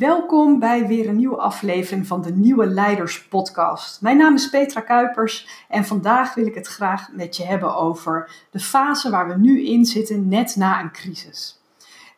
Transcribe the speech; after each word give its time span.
Welkom 0.00 0.58
bij 0.58 0.86
weer 0.86 1.08
een 1.08 1.16
nieuwe 1.16 1.36
aflevering 1.36 2.06
van 2.06 2.22
de 2.22 2.32
Nieuwe 2.32 2.66
Leiders 2.66 3.24
Podcast. 3.28 4.00
Mijn 4.00 4.16
naam 4.16 4.34
is 4.34 4.50
Petra 4.50 4.80
Kuipers 4.80 5.48
en 5.68 5.84
vandaag 5.84 6.34
wil 6.34 6.46
ik 6.46 6.54
het 6.54 6.66
graag 6.66 7.12
met 7.12 7.36
je 7.36 7.44
hebben 7.44 7.76
over 7.76 8.30
de 8.50 8.60
fase 8.60 9.10
waar 9.10 9.28
we 9.28 9.34
nu 9.36 9.66
in 9.66 9.84
zitten, 9.84 10.28
net 10.28 10.56
na 10.56 10.80
een 10.80 10.92
crisis. 10.92 11.60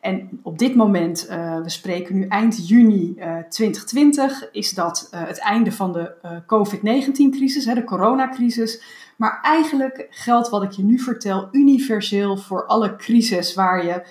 En 0.00 0.40
op 0.42 0.58
dit 0.58 0.74
moment, 0.74 1.26
uh, 1.30 1.60
we 1.62 1.70
spreken 1.70 2.14
nu 2.14 2.26
eind 2.26 2.68
juni 2.68 3.14
uh, 3.18 3.36
2020, 3.48 4.50
is 4.52 4.70
dat 4.70 5.10
uh, 5.14 5.20
het 5.26 5.38
einde 5.38 5.72
van 5.72 5.92
de 5.92 6.12
uh, 6.24 6.30
COVID-19-crisis, 6.46 7.64
de 7.64 7.84
coronacrisis. 7.84 8.82
Maar 9.16 9.38
eigenlijk 9.42 10.06
geldt 10.10 10.48
wat 10.48 10.62
ik 10.62 10.70
je 10.70 10.82
nu 10.82 10.98
vertel 10.98 11.48
universeel 11.52 12.36
voor 12.36 12.66
alle 12.66 12.96
crisis 12.96 13.54
waar 13.54 13.84
je 13.84 14.02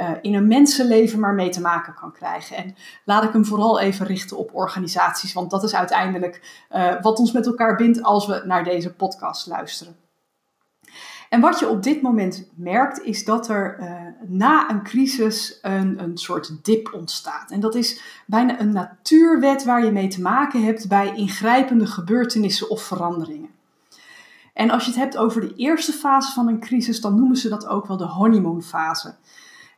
uh, 0.00 0.10
in 0.20 0.34
een 0.34 0.48
mensenleven 0.48 1.20
maar 1.20 1.34
mee 1.34 1.48
te 1.48 1.60
maken 1.60 1.94
kan 1.94 2.12
krijgen. 2.12 2.56
En 2.56 2.74
laat 3.04 3.24
ik 3.24 3.32
hem 3.32 3.44
vooral 3.44 3.80
even 3.80 4.06
richten 4.06 4.36
op 4.36 4.54
organisaties, 4.54 5.32
want 5.32 5.50
dat 5.50 5.62
is 5.62 5.74
uiteindelijk 5.74 6.66
uh, 6.72 7.00
wat 7.00 7.18
ons 7.18 7.32
met 7.32 7.46
elkaar 7.46 7.76
bindt 7.76 8.02
als 8.02 8.26
we 8.26 8.42
naar 8.44 8.64
deze 8.64 8.94
podcast 8.94 9.46
luisteren. 9.46 9.96
En 11.28 11.40
wat 11.40 11.58
je 11.58 11.68
op 11.68 11.82
dit 11.82 12.02
moment 12.02 12.50
merkt, 12.54 13.02
is 13.02 13.24
dat 13.24 13.48
er 13.48 13.78
uh, 13.80 13.92
na 14.26 14.70
een 14.70 14.82
crisis 14.82 15.58
een, 15.62 16.02
een 16.02 16.18
soort 16.18 16.64
dip 16.64 16.92
ontstaat. 16.94 17.50
En 17.50 17.60
dat 17.60 17.74
is 17.74 18.00
bijna 18.26 18.60
een 18.60 18.72
natuurwet 18.72 19.64
waar 19.64 19.84
je 19.84 19.90
mee 19.90 20.08
te 20.08 20.20
maken 20.20 20.64
hebt 20.64 20.88
bij 20.88 21.12
ingrijpende 21.16 21.86
gebeurtenissen 21.86 22.70
of 22.70 22.82
veranderingen. 22.82 23.50
En 24.54 24.70
als 24.70 24.84
je 24.84 24.90
het 24.90 25.00
hebt 25.00 25.16
over 25.16 25.40
de 25.40 25.54
eerste 25.54 25.92
fase 25.92 26.32
van 26.32 26.48
een 26.48 26.60
crisis, 26.60 27.00
dan 27.00 27.14
noemen 27.14 27.36
ze 27.36 27.48
dat 27.48 27.66
ook 27.66 27.86
wel 27.86 27.96
de 27.96 28.06
honeymoonfase. 28.06 29.14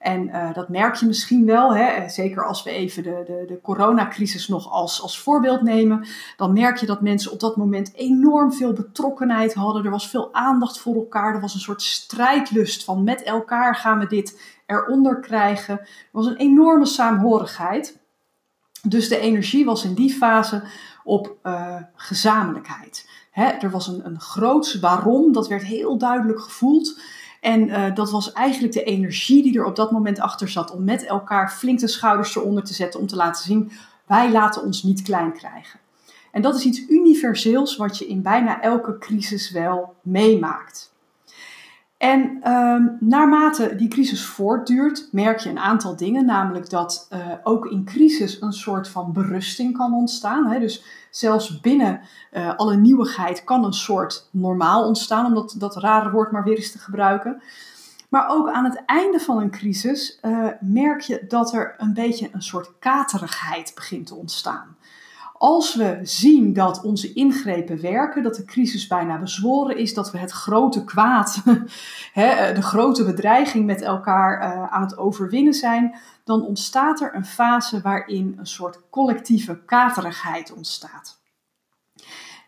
En 0.02 0.28
uh, 0.28 0.54
dat 0.54 0.68
merk 0.68 0.94
je 0.94 1.06
misschien 1.06 1.46
wel, 1.46 1.74
hè? 1.74 2.08
zeker 2.08 2.46
als 2.46 2.62
we 2.62 2.70
even 2.70 3.02
de, 3.02 3.22
de, 3.26 3.44
de 3.46 3.60
coronacrisis 3.60 4.48
nog 4.48 4.70
als, 4.70 5.02
als 5.02 5.20
voorbeeld 5.20 5.62
nemen. 5.62 6.06
Dan 6.36 6.52
merk 6.52 6.76
je 6.76 6.86
dat 6.86 7.00
mensen 7.00 7.32
op 7.32 7.40
dat 7.40 7.56
moment 7.56 7.94
enorm 7.94 8.52
veel 8.52 8.72
betrokkenheid 8.72 9.54
hadden. 9.54 9.84
Er 9.84 9.90
was 9.90 10.08
veel 10.08 10.34
aandacht 10.34 10.80
voor 10.80 10.94
elkaar. 10.94 11.34
Er 11.34 11.40
was 11.40 11.54
een 11.54 11.60
soort 11.60 11.82
strijdlust 11.82 12.84
van 12.84 13.04
met 13.04 13.22
elkaar 13.22 13.76
gaan 13.76 13.98
we 13.98 14.06
dit 14.06 14.40
eronder 14.66 15.20
krijgen. 15.20 15.78
Er 15.78 15.88
was 16.12 16.26
een 16.26 16.36
enorme 16.36 16.86
saamhorigheid. 16.86 17.98
Dus 18.82 19.08
de 19.08 19.18
energie 19.18 19.64
was 19.64 19.84
in 19.84 19.94
die 19.94 20.12
fase 20.12 20.62
op 21.04 21.36
uh, 21.42 21.76
gezamenlijkheid. 21.94 23.08
Er 23.32 23.70
was 23.70 23.86
een, 23.86 24.06
een 24.06 24.20
groots 24.20 24.80
waarom, 24.80 25.32
dat 25.32 25.48
werd 25.48 25.62
heel 25.62 25.98
duidelijk 25.98 26.40
gevoeld. 26.40 27.00
En 27.42 27.68
uh, 27.68 27.94
dat 27.94 28.10
was 28.10 28.32
eigenlijk 28.32 28.72
de 28.72 28.84
energie 28.84 29.42
die 29.42 29.58
er 29.58 29.64
op 29.64 29.76
dat 29.76 29.90
moment 29.90 30.20
achter 30.20 30.48
zat. 30.48 30.72
Om 30.72 30.84
met 30.84 31.04
elkaar 31.04 31.50
flink 31.52 31.80
de 31.80 31.88
schouders 31.88 32.36
eronder 32.36 32.64
te 32.64 32.74
zetten. 32.74 33.00
Om 33.00 33.06
te 33.06 33.16
laten 33.16 33.44
zien, 33.44 33.70
wij 34.06 34.30
laten 34.30 34.62
ons 34.62 34.82
niet 34.82 35.02
klein 35.02 35.32
krijgen. 35.32 35.80
En 36.32 36.42
dat 36.42 36.54
is 36.54 36.64
iets 36.64 36.88
universeels 36.88 37.76
wat 37.76 37.98
je 37.98 38.06
in 38.06 38.22
bijna 38.22 38.60
elke 38.60 38.98
crisis 38.98 39.50
wel 39.50 39.94
meemaakt. 40.02 40.91
En 42.02 42.50
um, 42.52 42.96
naarmate 43.00 43.76
die 43.76 43.88
crisis 43.88 44.24
voortduurt, 44.24 45.08
merk 45.12 45.38
je 45.38 45.50
een 45.50 45.58
aantal 45.58 45.96
dingen. 45.96 46.24
Namelijk 46.24 46.70
dat 46.70 47.08
uh, 47.12 47.18
ook 47.42 47.66
in 47.66 47.84
crisis 47.84 48.40
een 48.40 48.52
soort 48.52 48.88
van 48.88 49.12
berusting 49.12 49.76
kan 49.76 49.94
ontstaan. 49.94 50.46
Hè? 50.46 50.58
Dus 50.58 50.84
zelfs 51.10 51.60
binnen 51.60 52.00
uh, 52.32 52.56
alle 52.56 52.76
nieuwigheid 52.76 53.44
kan 53.44 53.64
een 53.64 53.72
soort 53.72 54.28
normaal 54.30 54.86
ontstaan, 54.86 55.26
om 55.26 55.34
dat, 55.34 55.54
dat 55.58 55.76
rare 55.76 56.10
woord 56.10 56.32
maar 56.32 56.44
weer 56.44 56.56
eens 56.56 56.72
te 56.72 56.78
gebruiken. 56.78 57.42
Maar 58.08 58.28
ook 58.28 58.50
aan 58.50 58.64
het 58.64 58.82
einde 58.86 59.20
van 59.20 59.38
een 59.38 59.50
crisis 59.50 60.18
uh, 60.22 60.46
merk 60.60 61.00
je 61.00 61.24
dat 61.28 61.52
er 61.52 61.74
een 61.78 61.94
beetje 61.94 62.28
een 62.32 62.42
soort 62.42 62.70
katerigheid 62.78 63.72
begint 63.74 64.06
te 64.06 64.14
ontstaan. 64.14 64.76
Als 65.42 65.74
we 65.74 65.98
zien 66.02 66.52
dat 66.52 66.82
onze 66.82 67.12
ingrepen 67.12 67.80
werken, 67.80 68.22
dat 68.22 68.34
de 68.34 68.44
crisis 68.44 68.86
bijna 68.86 69.18
bezworen 69.18 69.76
is, 69.76 69.94
dat 69.94 70.10
we 70.10 70.18
het 70.18 70.30
grote 70.30 70.84
kwaad, 70.84 71.42
de 72.54 72.62
grote 72.62 73.04
bedreiging 73.04 73.66
met 73.66 73.80
elkaar 73.80 74.40
uh, 74.40 74.72
aan 74.72 74.82
het 74.82 74.96
overwinnen 74.98 75.54
zijn, 75.54 75.94
dan 76.24 76.42
ontstaat 76.42 77.00
er 77.00 77.14
een 77.14 77.24
fase 77.24 77.80
waarin 77.80 78.34
een 78.38 78.46
soort 78.46 78.80
collectieve 78.90 79.64
katerigheid 79.64 80.52
ontstaat. 80.52 81.20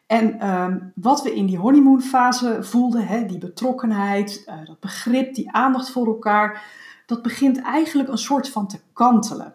En 0.06 0.50
um, 0.50 0.92
wat 0.94 1.22
we 1.22 1.34
in 1.34 1.46
die 1.46 1.58
honeymoonfase 1.58 2.58
voelden, 2.60 3.26
die 3.26 3.38
betrokkenheid, 3.38 4.44
uh, 4.46 4.54
dat 4.66 4.80
begrip, 4.80 5.34
die 5.34 5.52
aandacht 5.52 5.90
voor 5.90 6.06
elkaar, 6.06 6.62
dat 7.06 7.22
begint 7.22 7.62
eigenlijk 7.62 8.08
een 8.08 8.18
soort 8.18 8.48
van 8.48 8.68
te 8.68 8.80
kantelen. 8.92 9.54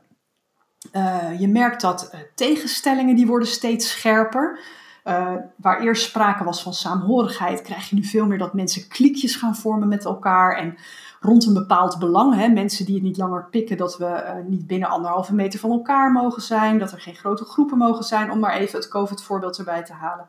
Uh, 0.92 1.40
je 1.40 1.48
merkt 1.48 1.82
dat 1.82 2.10
uh, 2.14 2.20
tegenstellingen 2.36 3.16
die 3.16 3.28
worden 3.28 3.48
steeds 3.48 3.90
scherper. 3.90 4.60
Uh, 5.06 5.34
waar 5.56 5.82
eerst 5.82 6.04
sprake 6.04 6.44
was 6.44 6.64
van 6.64 6.74
saamhorigheid, 6.74 7.62
krijg 7.62 7.90
je 7.90 7.96
nu 7.96 8.04
veel 8.04 8.26
meer 8.26 8.38
dat 8.38 8.54
mensen 8.54 8.88
kliekjes 8.88 9.36
gaan 9.36 9.56
vormen 9.56 9.88
met 9.88 10.06
elkaar. 10.06 10.58
En 10.58 10.78
rond 11.20 11.46
een 11.46 11.54
bepaald 11.54 12.00
belang. 12.00 12.36
Hè, 12.36 12.48
mensen 12.48 12.86
die 12.86 12.96
het 12.96 13.04
niet 13.04 13.18
langer 13.18 13.48
pikken 13.52 13.78
dat 13.78 13.98
we 13.98 14.44
niet 14.48 14.68
binnen 14.68 14.90
anderhalve 14.90 15.36
meter 15.36 15.60
van 15.60 15.72
elkaar 15.72 16.12
mogen 16.12 16.42
zijn. 16.42 16.80
Dat 16.80 16.92
er 16.92 17.02
geen 17.02 17.16
grote 17.16 17.46
groepen 17.46 17.78
mogen 17.78 18.04
zijn, 18.04 18.32
om 18.32 18.40
maar 18.40 18.54
even 18.54 18.80
het 18.80 18.88
COVID-voorbeeld 18.88 19.58
erbij 19.58 19.84
te 19.84 19.94
halen. 19.94 20.26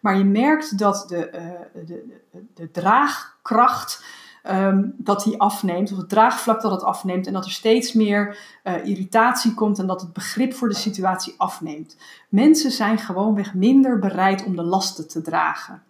Maar 0.00 0.18
je 0.18 0.24
merkt 0.24 0.78
dat 0.78 1.04
de, 1.08 1.28
de, 1.72 1.86
de, 2.32 2.44
de 2.54 2.70
draagkracht 2.70 4.04
um, 4.50 4.94
dat 4.96 5.24
die 5.24 5.40
afneemt, 5.40 5.92
of 5.92 5.98
het 5.98 6.08
draagvlak 6.08 6.62
dat 6.62 6.70
het 6.70 6.82
afneemt 6.82 7.26
en 7.26 7.32
dat 7.32 7.44
er 7.44 7.50
steeds 7.50 7.92
meer 7.92 8.38
uh, 8.64 8.86
irritatie 8.86 9.54
komt 9.54 9.78
en 9.78 9.86
dat 9.86 10.00
het 10.00 10.12
begrip 10.12 10.54
voor 10.54 10.68
de 10.68 10.74
situatie 10.74 11.34
afneemt. 11.36 11.96
Mensen 12.28 12.70
zijn 12.70 12.98
gewoonweg 12.98 13.54
minder 13.54 13.98
bereid 13.98 14.44
om 14.44 14.56
de 14.56 14.62
lasten 14.62 15.08
te 15.08 15.22
dragen. 15.22 15.82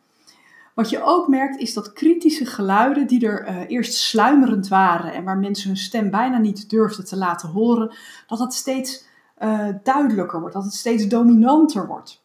Wat 0.74 0.90
je 0.90 1.02
ook 1.02 1.28
merkt 1.28 1.56
is 1.56 1.74
dat 1.74 1.92
kritische 1.92 2.46
geluiden 2.46 3.06
die 3.06 3.26
er 3.26 3.48
uh, 3.48 3.56
eerst 3.68 3.94
sluimerend 3.94 4.68
waren 4.68 5.12
en 5.12 5.24
waar 5.24 5.38
mensen 5.38 5.68
hun 5.68 5.76
stem 5.76 6.10
bijna 6.10 6.38
niet 6.38 6.70
durfden 6.70 7.04
te 7.04 7.16
laten 7.16 7.48
horen, 7.48 7.92
dat 8.26 8.38
dat 8.38 8.54
steeds 8.54 9.06
uh, 9.42 9.68
duidelijker 9.82 10.40
wordt, 10.40 10.54
dat 10.54 10.64
het 10.64 10.74
steeds 10.74 11.06
dominanter 11.06 11.86
wordt. 11.86 12.22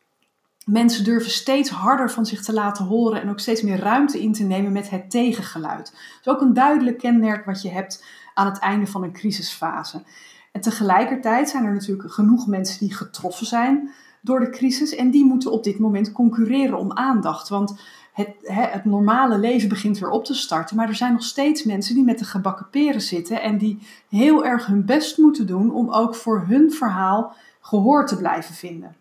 Mensen 0.65 1.03
durven 1.03 1.31
steeds 1.31 1.69
harder 1.69 2.11
van 2.11 2.25
zich 2.25 2.43
te 2.43 2.53
laten 2.53 2.85
horen 2.85 3.21
en 3.21 3.29
ook 3.29 3.39
steeds 3.39 3.61
meer 3.61 3.79
ruimte 3.79 4.21
in 4.21 4.33
te 4.33 4.43
nemen 4.43 4.71
met 4.71 4.89
het 4.89 5.09
tegengeluid. 5.09 5.91
Dat 5.91 6.19
is 6.21 6.27
ook 6.27 6.41
een 6.41 6.53
duidelijk 6.53 6.97
kenmerk 6.97 7.45
wat 7.45 7.61
je 7.61 7.69
hebt 7.69 8.05
aan 8.33 8.45
het 8.45 8.59
einde 8.59 8.87
van 8.87 9.03
een 9.03 9.11
crisisfase. 9.11 10.03
En 10.51 10.61
tegelijkertijd 10.61 11.49
zijn 11.49 11.65
er 11.65 11.73
natuurlijk 11.73 12.11
genoeg 12.13 12.47
mensen 12.47 12.79
die 12.79 12.93
getroffen 12.93 13.45
zijn 13.45 13.91
door 14.21 14.39
de 14.39 14.49
crisis 14.49 14.95
en 14.95 15.11
die 15.11 15.25
moeten 15.25 15.51
op 15.51 15.63
dit 15.63 15.79
moment 15.79 16.11
concurreren 16.11 16.77
om 16.77 16.91
aandacht. 16.91 17.49
Want 17.49 17.81
het, 18.13 18.29
het, 18.41 18.85
normale 18.85 19.37
leven 19.37 19.69
begint 19.69 19.99
weer 19.99 20.09
op 20.09 20.25
te 20.25 20.33
starten. 20.33 20.75
Maar 20.75 20.87
er 20.87 20.95
zijn 20.95 21.13
nog 21.13 21.23
steeds 21.23 21.63
mensen 21.63 21.95
die 21.95 22.03
met 22.03 22.19
de 22.19 22.25
gebakken 22.25 22.69
peren 22.69 23.01
zitten 23.01 23.41
en 23.41 23.57
die 23.57 23.79
heel 24.09 24.45
erg 24.45 24.65
hun 24.65 24.85
best 24.85 25.17
moeten 25.17 25.47
doen 25.47 25.71
om 25.71 25.89
ook 25.89 26.15
voor 26.15 26.45
hun 26.47 26.71
verhaal 26.71 27.35
gehoor 27.61 28.05
te 28.05 28.17
blijven 28.17 28.55
vinden. 28.55 28.95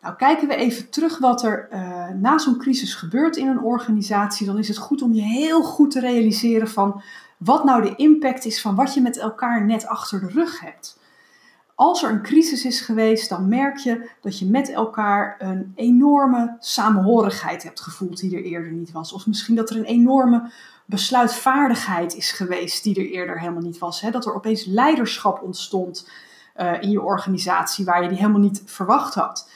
Nou, 0.00 0.16
kijken 0.16 0.48
we 0.48 0.54
even 0.54 0.90
terug 0.90 1.18
wat 1.18 1.42
er 1.42 1.68
uh, 1.72 2.08
na 2.08 2.38
zo'n 2.38 2.58
crisis 2.58 2.94
gebeurt 2.94 3.36
in 3.36 3.48
een 3.48 3.60
organisatie, 3.60 4.46
dan 4.46 4.58
is 4.58 4.68
het 4.68 4.76
goed 4.76 5.02
om 5.02 5.12
je 5.12 5.22
heel 5.22 5.62
goed 5.62 5.90
te 5.90 6.00
realiseren 6.00 6.68
van 6.68 7.02
wat 7.36 7.64
nou 7.64 7.82
de 7.82 7.94
impact 7.96 8.44
is 8.44 8.60
van 8.60 8.74
wat 8.74 8.94
je 8.94 9.00
met 9.00 9.18
elkaar 9.18 9.64
net 9.64 9.86
achter 9.86 10.20
de 10.20 10.28
rug 10.28 10.60
hebt. 10.60 10.98
Als 11.74 12.02
er 12.02 12.10
een 12.10 12.22
crisis 12.22 12.64
is 12.64 12.80
geweest, 12.80 13.28
dan 13.28 13.48
merk 13.48 13.76
je 13.76 14.10
dat 14.20 14.38
je 14.38 14.46
met 14.46 14.70
elkaar 14.70 15.36
een 15.38 15.72
enorme 15.74 16.56
samenhorigheid 16.58 17.62
hebt 17.62 17.80
gevoeld 17.80 18.20
die 18.20 18.36
er 18.36 18.42
eerder 18.42 18.70
niet 18.70 18.92
was. 18.92 19.12
Of 19.12 19.26
misschien 19.26 19.54
dat 19.54 19.70
er 19.70 19.76
een 19.76 19.84
enorme 19.84 20.50
besluitvaardigheid 20.86 22.14
is 22.14 22.32
geweest 22.32 22.82
die 22.82 22.96
er 22.96 23.10
eerder 23.10 23.40
helemaal 23.40 23.62
niet 23.62 23.78
was. 23.78 24.00
Hè? 24.00 24.10
Dat 24.10 24.26
er 24.26 24.34
opeens 24.34 24.64
leiderschap 24.64 25.42
ontstond 25.42 26.08
uh, 26.56 26.82
in 26.82 26.90
je 26.90 27.02
organisatie 27.02 27.84
waar 27.84 28.02
je 28.02 28.08
die 28.08 28.18
helemaal 28.18 28.40
niet 28.40 28.62
verwacht 28.64 29.14
had. 29.14 29.48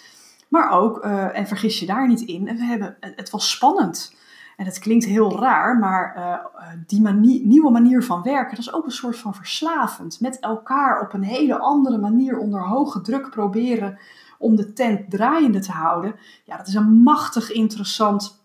Maar 0.50 0.70
ook, 0.70 1.04
uh, 1.04 1.38
en 1.38 1.46
vergis 1.46 1.80
je 1.80 1.86
daar 1.86 2.08
niet 2.08 2.20
in, 2.20 2.44
we 2.44 2.64
hebben, 2.64 2.96
het 3.00 3.30
was 3.30 3.50
spannend. 3.50 4.14
En 4.56 4.66
het 4.66 4.78
klinkt 4.78 5.04
heel 5.04 5.40
raar, 5.40 5.78
maar 5.78 6.16
uh, 6.16 6.68
die 6.86 7.00
manie 7.00 7.46
nieuwe 7.46 7.70
manier 7.70 8.04
van 8.04 8.22
werken, 8.22 8.56
dat 8.56 8.66
is 8.66 8.72
ook 8.74 8.84
een 8.84 8.90
soort 8.90 9.18
van 9.18 9.34
verslavend. 9.34 10.20
Met 10.20 10.38
elkaar 10.38 11.00
op 11.00 11.12
een 11.12 11.22
hele 11.22 11.58
andere 11.58 11.98
manier 11.98 12.38
onder 12.38 12.68
hoge 12.68 13.00
druk 13.00 13.30
proberen 13.30 13.98
om 14.38 14.56
de 14.56 14.72
tent 14.72 15.10
draaiende 15.10 15.58
te 15.60 15.72
houden. 15.72 16.14
Ja, 16.44 16.56
dat 16.56 16.66
is 16.66 16.74
een 16.74 17.02
machtig 17.02 17.52
interessant 17.52 18.38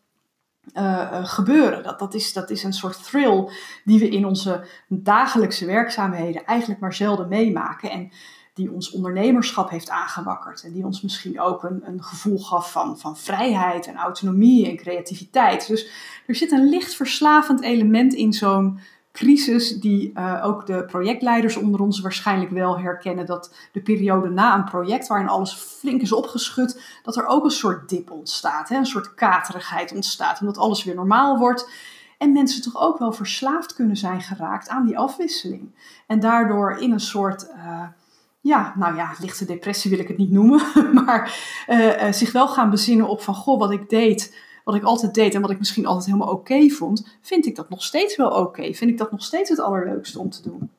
gebeuren. 1.24 1.84
Dat, 1.84 2.00
dat, 2.00 2.14
is, 2.14 2.34
dat 2.34 2.50
is 2.50 2.64
een 2.64 2.74
soort 2.74 3.04
thrill 3.04 3.50
die 3.84 4.00
we 4.00 4.10
in 4.10 4.26
onze 4.26 4.68
dagelijkse 4.88 5.66
werkzaamheden 5.66 6.46
eigenlijk 6.46 6.80
maar 6.80 6.94
zelden 6.94 7.28
meemaken. 7.28 7.92
En 7.92 8.12
die 8.56 8.72
ons 8.72 8.92
ondernemerschap 8.92 9.70
heeft 9.70 9.90
aangewakkerd. 9.90 10.64
En 10.64 10.72
die 10.72 10.86
ons 10.86 11.02
misschien 11.02 11.42
ook 11.42 11.64
een, 11.64 11.82
een 11.88 12.04
gevoel 12.04 12.40
gaf 12.40 12.72
van, 12.72 13.00
van 13.00 13.18
vrijheid 13.18 13.88
en 13.88 13.96
autonomie 13.96 14.70
en 14.70 14.76
creativiteit. 14.76 15.68
Dus 15.68 15.88
er 16.28 16.36
zit 16.36 16.52
een 16.52 16.70
licht 16.70 16.96
verslavend 16.96 17.62
element 17.62 18.14
in 18.14 18.34
zo'n 18.34 18.80
crisis 19.12 19.80
die 19.80 20.12
uh, 20.14 20.42
ook 20.46 20.66
de 20.66 20.86
projectleiders 20.86 21.56
onder 21.56 21.82
ons 21.82 22.00
waarschijnlijk 22.00 22.52
wel 22.52 22.80
herkennen. 22.80 23.26
Dat 23.26 23.56
de 23.72 23.82
periode 23.82 24.30
na 24.30 24.56
een 24.56 24.64
project 24.64 25.08
waarin 25.08 25.30
alles 25.30 25.54
flink 25.54 26.02
is 26.02 26.12
opgeschud, 26.12 26.82
dat 27.04 27.16
er 27.16 27.26
ook 27.26 27.44
een 27.44 27.52
soort 27.52 27.90
dip 27.90 28.12
ontstaat. 28.12 28.70
Hè? 28.70 28.78
Een 28.78 28.86
soort 28.86 29.14
katerigheid 29.14 29.94
ontstaat, 29.94 30.40
omdat 30.40 30.58
alles 30.58 30.84
weer 30.84 30.96
normaal 30.96 31.38
wordt. 31.38 31.70
En 32.18 32.32
mensen 32.32 32.62
toch 32.62 32.82
ook 32.82 32.98
wel 32.98 33.12
verslaafd 33.12 33.74
kunnen 33.74 33.98
zijn 33.98 34.22
geraakt 34.22 34.70
aan 34.70 34.86
die 34.86 34.98
afwisseling. 34.98 35.76
En 36.08 36.20
daardoor 36.20 36.78
in 36.78 36.92
een 36.92 37.00
soort, 37.00 37.50
uh, 37.56 37.82
ja, 38.46 38.74
nou 38.78 38.96
ja, 38.96 39.16
lichte 39.20 39.46
depressie 39.46 39.92
wil 39.92 40.00
ik 40.00 40.08
het 40.08 40.18
niet 40.18 40.32
noemen, 40.32 40.62
maar 41.06 41.38
uh, 41.68 42.12
zich 42.12 42.32
wel 42.32 42.48
gaan 42.48 42.70
bezinnen 42.70 43.08
op 43.08 43.22
van, 43.22 43.36
goh, 43.36 43.60
wat 43.60 43.72
ik 43.72 43.90
deed 43.90 44.44
wat 44.64 44.76
ik 44.76 44.84
altijd 44.84 45.14
deed 45.14 45.34
en 45.34 45.42
wat 45.42 45.50
ik 45.50 45.58
misschien 45.58 45.86
altijd 45.86 46.06
helemaal 46.06 46.34
oké 46.34 46.70
vond, 46.70 47.08
vind 47.22 47.46
ik 47.46 47.56
dat 47.56 47.70
nog 47.70 47.84
steeds 47.84 48.16
wel 48.16 48.30
oké. 48.30 48.74
Vind 48.74 48.92
ik 48.92 48.98
dat 48.98 49.12
nog 49.12 49.24
steeds 49.24 49.50
het 49.50 49.60
allerleukste 49.60 50.20
om 50.20 50.30
te 50.30 50.42
doen. 50.42 50.70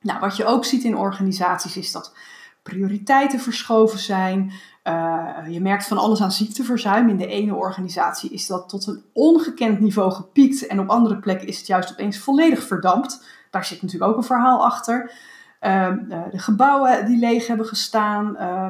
Nou, 0.00 0.20
wat 0.20 0.36
je 0.36 0.44
ook 0.44 0.64
ziet 0.64 0.84
in 0.84 0.96
organisaties 0.96 1.76
is 1.76 1.92
dat 1.92 2.14
prioriteiten 2.62 3.40
verschoven 3.40 3.98
zijn. 3.98 4.52
Uh, 4.84 5.38
je 5.48 5.60
merkt 5.60 5.86
van 5.86 5.98
alles 5.98 6.20
aan 6.20 6.32
ziekteverzuim. 6.32 7.08
In 7.08 7.16
de 7.16 7.26
ene 7.26 7.54
organisatie 7.54 8.30
is 8.30 8.46
dat 8.46 8.68
tot 8.68 8.86
een 8.86 9.02
ongekend 9.12 9.80
niveau 9.80 10.12
gepiekt 10.12 10.66
en 10.66 10.80
op 10.80 10.88
andere 10.88 11.18
plekken 11.18 11.48
is 11.48 11.58
het 11.58 11.66
juist 11.66 11.90
opeens 11.90 12.18
volledig 12.18 12.62
verdampt. 12.66 13.24
Daar 13.50 13.64
zit 13.64 13.82
natuurlijk 13.82 14.10
ook 14.10 14.16
een 14.16 14.24
verhaal 14.24 14.64
achter. 14.64 15.12
Uh, 15.60 15.92
de 16.30 16.38
gebouwen 16.38 17.06
die 17.06 17.18
leeg 17.18 17.46
hebben 17.46 17.66
gestaan. 17.66 18.36
Uh, 18.36 18.66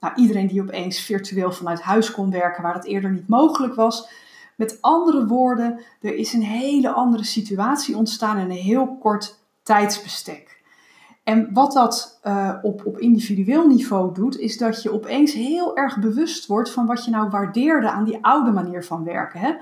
nou, 0.00 0.14
iedereen 0.16 0.46
die 0.46 0.62
opeens 0.62 1.00
virtueel 1.00 1.52
vanuit 1.52 1.80
huis 1.80 2.10
kon 2.10 2.30
werken 2.30 2.62
waar 2.62 2.74
het 2.74 2.84
eerder 2.84 3.10
niet 3.10 3.28
mogelijk 3.28 3.74
was. 3.74 4.08
Met 4.56 4.78
andere 4.80 5.26
woorden, 5.26 5.80
er 6.00 6.14
is 6.14 6.32
een 6.32 6.42
hele 6.42 6.90
andere 6.90 7.24
situatie 7.24 7.96
ontstaan 7.96 8.38
in 8.38 8.50
een 8.50 8.56
heel 8.56 8.96
kort 8.96 9.38
tijdsbestek. 9.62 10.60
En 11.24 11.52
wat 11.52 11.72
dat 11.72 12.20
uh, 12.24 12.54
op, 12.62 12.86
op 12.86 12.98
individueel 12.98 13.66
niveau 13.66 14.14
doet, 14.14 14.38
is 14.38 14.58
dat 14.58 14.82
je 14.82 14.92
opeens 14.92 15.32
heel 15.32 15.76
erg 15.76 15.98
bewust 15.98 16.46
wordt 16.46 16.70
van 16.70 16.86
wat 16.86 17.04
je 17.04 17.10
nou 17.10 17.30
waardeerde 17.30 17.90
aan 17.90 18.04
die 18.04 18.18
oude 18.20 18.50
manier 18.50 18.84
van 18.84 19.04
werken. 19.04 19.40
Hè? 19.40 19.54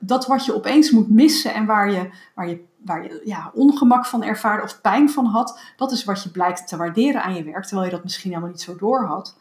Dat 0.00 0.26
wat 0.26 0.44
je 0.44 0.54
opeens 0.54 0.90
moet 0.90 1.10
missen 1.10 1.54
en 1.54 1.66
waar 1.66 1.90
je, 1.90 2.10
waar 2.34 2.48
je, 2.48 2.64
waar 2.84 3.02
je 3.02 3.22
ja, 3.24 3.50
ongemak 3.54 4.06
van 4.06 4.22
ervaarde 4.22 4.62
of 4.62 4.80
pijn 4.80 5.10
van 5.10 5.26
had, 5.26 5.60
dat 5.76 5.92
is 5.92 6.04
wat 6.04 6.22
je 6.22 6.30
blijkt 6.30 6.68
te 6.68 6.76
waarderen 6.76 7.22
aan 7.22 7.34
je 7.34 7.44
werk, 7.44 7.64
terwijl 7.64 7.86
je 7.86 7.94
dat 7.94 8.02
misschien 8.02 8.30
helemaal 8.30 8.50
niet 8.50 8.60
zo 8.60 8.76
door 8.76 9.04
had. 9.04 9.36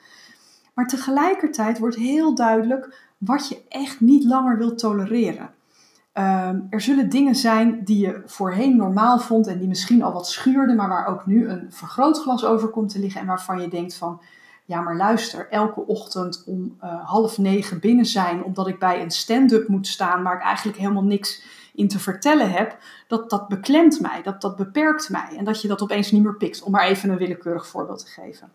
Maar 0.74 0.88
tegelijkertijd 0.88 1.80
wordt 1.80 1.96
heel 1.96 2.36
duidelijk 2.36 3.10
wat 3.18 3.50
je 3.50 3.62
echt 3.70 4.00
niet 4.00 4.24
langer 4.24 4.58
wilt 4.58 4.78
tolereren. 4.78 5.50
Uh, 6.14 6.50
er 6.70 6.82
zullen 6.82 7.10
dingen 7.10 7.36
zijn 7.36 7.84
die 7.84 8.00
je 8.00 8.22
voorheen 8.26 8.76
normaal 8.76 9.20
vond 9.20 9.48
en 9.48 9.60
die 9.60 9.68
misschien 9.68 10.04
al 10.04 10.14
wat 10.14 10.28
schuurden, 10.28 10.76
maar 10.76 10.90
waar 10.90 11.08
ook 11.08 11.26
nu 11.26 11.48
een 11.48 11.68
vergrootglas 11.70 12.46
over 12.46 12.68
komt 12.70 12.90
te 12.90 13.00
liggen 13.00 13.22
en 13.22 13.28
waarvan 13.28 13.62
je 13.62 13.68
denkt 13.68 13.96
van, 13.96 14.22
ja 14.66 14.82
maar 14.82 14.96
luister, 14.96 15.48
elke 15.50 15.88
ochtend 15.88 16.44
om 16.46 16.78
uh, 16.84 17.10
half 17.10 17.38
negen 17.38 17.80
binnen 17.80 18.06
zijn 18.06 18.44
omdat 18.44 18.68
ik 18.68 18.80
bij 18.80 19.02
een 19.02 19.12
stand-up 19.12 19.68
moet 19.68 19.88
staan 19.88 20.24
waar 20.24 20.36
ik 20.36 20.44
eigenlijk 20.44 20.78
helemaal 20.78 21.04
niks 21.04 21.44
in 21.82 21.88
te 21.88 22.00
vertellen 22.00 22.52
heb, 22.52 22.78
dat, 23.08 23.30
dat 23.30 23.48
beklemt 23.48 24.00
mij, 24.00 24.22
dat, 24.22 24.42
dat 24.42 24.56
beperkt 24.56 25.10
mij 25.10 25.36
en 25.38 25.44
dat 25.44 25.62
je 25.62 25.68
dat 25.68 25.82
opeens 25.82 26.12
niet 26.12 26.24
meer 26.24 26.36
pikt, 26.38 26.64
om 26.64 26.72
maar 26.72 26.86
even 26.86 27.10
een 27.10 27.18
willekeurig 27.18 27.68
voorbeeld 27.68 28.00
te 28.00 28.12
geven. 28.12 28.52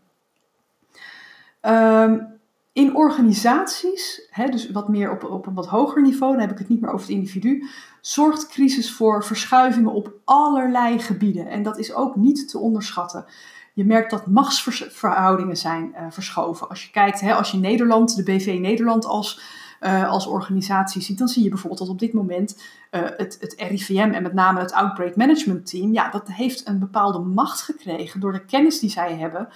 Um, 1.62 2.34
in 2.72 2.96
organisaties, 2.96 4.28
hè, 4.30 4.46
dus 4.46 4.70
wat 4.70 4.88
meer 4.88 5.10
op, 5.10 5.24
op 5.24 5.46
een 5.46 5.54
wat 5.54 5.66
hoger 5.66 6.02
niveau, 6.02 6.32
dan 6.32 6.40
heb 6.40 6.50
ik 6.50 6.58
het 6.58 6.68
niet 6.68 6.80
meer 6.80 6.90
over 6.90 7.06
het 7.06 7.16
individu, 7.16 7.66
zorgt 8.00 8.48
crisis 8.48 8.92
voor 8.92 9.24
verschuivingen 9.24 9.92
op 9.92 10.12
allerlei 10.24 10.98
gebieden. 10.98 11.48
En 11.48 11.62
dat 11.62 11.78
is 11.78 11.94
ook 11.94 12.16
niet 12.16 12.48
te 12.48 12.58
onderschatten. 12.58 13.24
Je 13.72 13.84
merkt 13.84 14.10
dat 14.10 14.26
machtsverhoudingen 14.26 15.56
zijn 15.56 15.94
uh, 15.94 16.06
verschoven. 16.10 16.68
Als 16.68 16.84
je 16.84 16.90
kijkt, 16.90 17.20
hè, 17.20 17.34
als 17.34 17.50
je 17.50 17.58
Nederland, 17.58 18.16
de 18.16 18.22
BV 18.22 18.58
Nederland 18.60 19.04
als, 19.04 19.40
uh, 19.80 20.10
als 20.10 20.26
organisatie 20.26 21.02
ziet, 21.02 21.18
dan 21.18 21.28
zie 21.28 21.42
je 21.42 21.48
bijvoorbeeld 21.48 21.80
dat 21.80 21.90
op 21.90 21.98
dit 21.98 22.12
moment 22.12 22.62
uh, 22.90 23.00
het, 23.16 23.36
het 23.40 23.54
RIVM 23.58 24.10
en 24.12 24.22
met 24.22 24.32
name 24.32 24.60
het 24.60 24.72
Outbreak 24.72 25.16
Management 25.16 25.66
Team, 25.66 25.92
ja, 25.92 26.10
dat 26.10 26.28
heeft 26.28 26.68
een 26.68 26.78
bepaalde 26.78 27.18
macht 27.18 27.62
gekregen 27.62 28.20
door 28.20 28.32
de 28.32 28.44
kennis 28.44 28.78
die 28.78 28.90
zij 28.90 29.16
hebben 29.16 29.48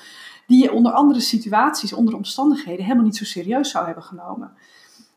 die 0.47 0.63
je 0.63 0.73
onder 0.73 0.93
andere 0.93 1.21
situaties, 1.21 1.93
onder 1.93 2.15
omstandigheden 2.15 2.85
helemaal 2.85 3.05
niet 3.05 3.17
zo 3.17 3.25
serieus 3.25 3.71
zou 3.71 3.87
hebben 3.87 4.05
genomen. 4.05 4.53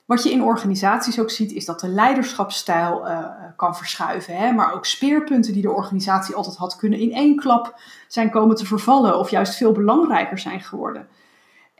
Wat 0.05 0.23
je 0.23 0.31
in 0.31 0.43
organisaties 0.43 1.19
ook 1.19 1.29
ziet, 1.29 1.51
is 1.51 1.65
dat 1.65 1.79
de 1.79 1.87
leiderschapsstijl 1.87 3.07
uh, 3.07 3.25
kan 3.55 3.75
verschuiven. 3.75 4.37
Hè? 4.37 4.51
Maar 4.51 4.73
ook 4.73 4.85
speerpunten 4.85 5.53
die 5.53 5.61
de 5.61 5.71
organisatie 5.71 6.35
altijd 6.35 6.55
had, 6.55 6.75
kunnen 6.75 6.99
in 6.99 7.13
één 7.13 7.35
klap 7.35 7.79
zijn 8.07 8.29
komen 8.29 8.55
te 8.55 8.65
vervallen 8.65 9.19
of 9.19 9.29
juist 9.29 9.55
veel 9.55 9.71
belangrijker 9.71 10.39
zijn 10.39 10.61
geworden. 10.61 11.07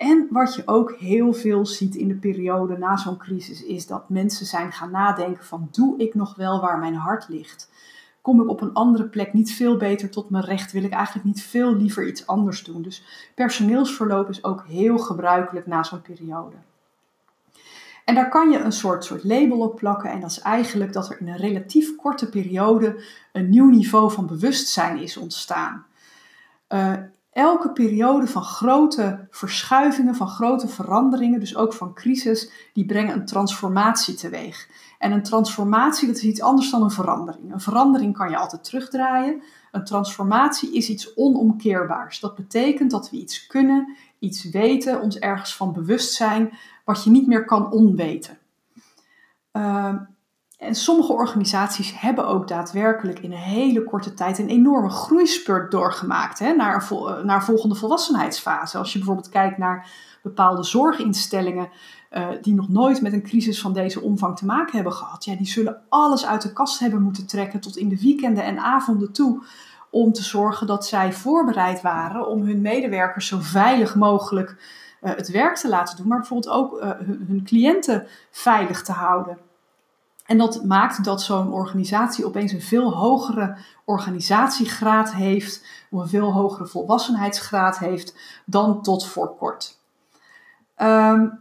En 0.03 0.27
wat 0.29 0.55
je 0.55 0.63
ook 0.65 0.95
heel 0.95 1.33
veel 1.33 1.65
ziet 1.65 1.95
in 1.95 2.07
de 2.07 2.15
periode 2.15 2.77
na 2.77 2.97
zo'n 2.97 3.17
crisis, 3.17 3.63
is 3.63 3.87
dat 3.87 4.09
mensen 4.09 4.45
zijn 4.45 4.71
gaan 4.71 4.91
nadenken 4.91 5.45
van 5.45 5.67
doe 5.71 5.97
ik 5.97 6.13
nog 6.13 6.35
wel 6.35 6.61
waar 6.61 6.79
mijn 6.79 6.95
hart 6.95 7.29
ligt? 7.29 7.71
kom 8.23 8.41
ik 8.41 8.49
op 8.49 8.61
een 8.61 8.73
andere 8.73 9.03
plek 9.03 9.33
niet 9.33 9.53
veel 9.53 9.77
beter 9.77 10.09
tot 10.09 10.29
mijn 10.29 10.43
recht? 10.43 10.71
Wil 10.71 10.83
ik 10.83 10.91
eigenlijk 10.91 11.25
niet 11.25 11.43
veel 11.43 11.75
liever 11.75 12.07
iets 12.07 12.27
anders 12.27 12.63
doen? 12.63 12.81
Dus 12.81 13.03
personeelsverloop 13.35 14.29
is 14.29 14.43
ook 14.43 14.65
heel 14.67 14.97
gebruikelijk 14.97 15.67
na 15.67 15.83
zo'n 15.83 16.01
periode. 16.01 16.55
En 18.05 18.15
daar 18.15 18.29
kan 18.29 18.51
je 18.51 18.59
een 18.59 18.71
soort, 18.71 19.05
soort 19.05 19.23
label 19.23 19.59
op 19.59 19.75
plakken. 19.75 20.11
En 20.11 20.19
dat 20.19 20.31
is 20.31 20.39
eigenlijk 20.39 20.93
dat 20.93 21.09
er 21.09 21.19
in 21.19 21.27
een 21.27 21.37
relatief 21.37 21.95
korte 21.95 22.29
periode 22.29 23.03
een 23.31 23.49
nieuw 23.49 23.69
niveau 23.69 24.11
van 24.11 24.27
bewustzijn 24.27 24.97
is 24.97 25.17
ontstaan. 25.17 25.85
Uh, 26.69 26.93
elke 27.33 27.71
periode 27.71 28.27
van 28.27 28.43
grote 28.43 29.27
verschuivingen, 29.29 30.15
van 30.15 30.27
grote 30.27 30.67
veranderingen, 30.67 31.39
dus 31.39 31.55
ook 31.55 31.73
van 31.73 31.93
crisis, 31.93 32.51
die 32.73 32.85
brengen 32.85 33.13
een 33.13 33.25
transformatie 33.25 34.13
teweeg. 34.13 34.69
En 34.99 35.11
een 35.11 35.23
transformatie, 35.23 36.07
dat 36.07 36.15
is 36.15 36.23
iets 36.23 36.41
anders 36.41 36.71
dan 36.71 36.83
een 36.83 36.91
verandering. 36.91 37.53
Een 37.53 37.59
verandering 37.59 38.17
kan 38.17 38.29
je 38.29 38.37
altijd 38.37 38.63
terugdraaien. 38.63 39.41
Een 39.71 39.83
transformatie 39.83 40.73
is 40.73 40.89
iets 40.89 41.15
onomkeerbaars. 41.15 42.19
Dat 42.19 42.35
betekent 42.35 42.91
dat 42.91 43.09
we 43.09 43.17
iets 43.17 43.47
kunnen, 43.47 43.95
iets 44.19 44.49
weten, 44.49 45.01
ons 45.01 45.19
ergens 45.19 45.55
van 45.55 45.73
bewust 45.73 46.13
zijn, 46.13 46.53
wat 46.85 47.03
je 47.03 47.09
niet 47.09 47.27
meer 47.27 47.45
kan 47.45 47.71
onweten. 47.71 48.37
Uh, 49.53 49.95
en 50.63 50.75
sommige 50.75 51.13
organisaties 51.13 51.99
hebben 51.99 52.27
ook 52.27 52.47
daadwerkelijk 52.47 53.19
in 53.19 53.31
een 53.31 53.37
hele 53.37 53.83
korte 53.83 54.13
tijd 54.13 54.39
een 54.39 54.49
enorme 54.49 54.89
groeispurt 54.89 55.71
doorgemaakt 55.71 56.39
hè, 56.39 56.53
naar, 56.53 56.87
een 56.89 57.25
naar 57.25 57.43
volgende 57.43 57.75
volwassenheidsfase. 57.75 58.77
Als 58.77 58.91
je 58.91 58.97
bijvoorbeeld 58.97 59.29
kijkt 59.29 59.57
naar 59.57 59.89
bepaalde 60.21 60.63
zorginstellingen 60.63 61.69
uh, 62.11 62.27
die 62.41 62.53
nog 62.53 62.69
nooit 62.69 63.01
met 63.01 63.13
een 63.13 63.23
crisis 63.23 63.61
van 63.61 63.73
deze 63.73 64.01
omvang 64.01 64.37
te 64.37 64.45
maken 64.45 64.75
hebben 64.75 64.93
gehad, 64.93 65.25
ja, 65.25 65.35
die 65.35 65.47
zullen 65.47 65.81
alles 65.89 66.25
uit 66.25 66.41
de 66.41 66.53
kast 66.53 66.79
hebben 66.79 67.01
moeten 67.01 67.27
trekken 67.27 67.59
tot 67.59 67.77
in 67.77 67.89
de 67.89 68.01
weekenden 68.01 68.43
en 68.43 68.59
avonden 68.59 69.11
toe 69.11 69.43
om 69.89 70.13
te 70.13 70.23
zorgen 70.23 70.67
dat 70.67 70.85
zij 70.85 71.13
voorbereid 71.13 71.81
waren 71.81 72.27
om 72.27 72.41
hun 72.41 72.61
medewerkers 72.61 73.27
zo 73.27 73.37
veilig 73.41 73.95
mogelijk 73.95 74.55
uh, 75.01 75.15
het 75.15 75.31
werk 75.31 75.55
te 75.55 75.69
laten 75.69 75.97
doen, 75.97 76.07
maar 76.07 76.19
bijvoorbeeld 76.19 76.53
ook 76.53 76.81
hun, 76.81 77.25
hun 77.27 77.43
cliënten 77.43 78.07
veilig 78.31 78.81
te 78.81 78.91
houden. 78.91 79.37
En 80.33 80.39
dat 80.39 80.63
maakt 80.63 81.03
dat 81.03 81.21
zo'n 81.21 81.51
organisatie 81.51 82.25
opeens 82.25 82.51
een 82.51 82.61
veel 82.61 82.93
hogere 82.93 83.57
organisatiegraad 83.85 85.13
heeft, 85.13 85.65
een 85.91 86.07
veel 86.07 86.33
hogere 86.33 86.67
volwassenheidsgraad 86.67 87.77
heeft 87.77 88.15
dan 88.45 88.81
tot 88.81 89.05
voor 89.05 89.35
kort. 89.35 89.79
Um, 90.77 91.39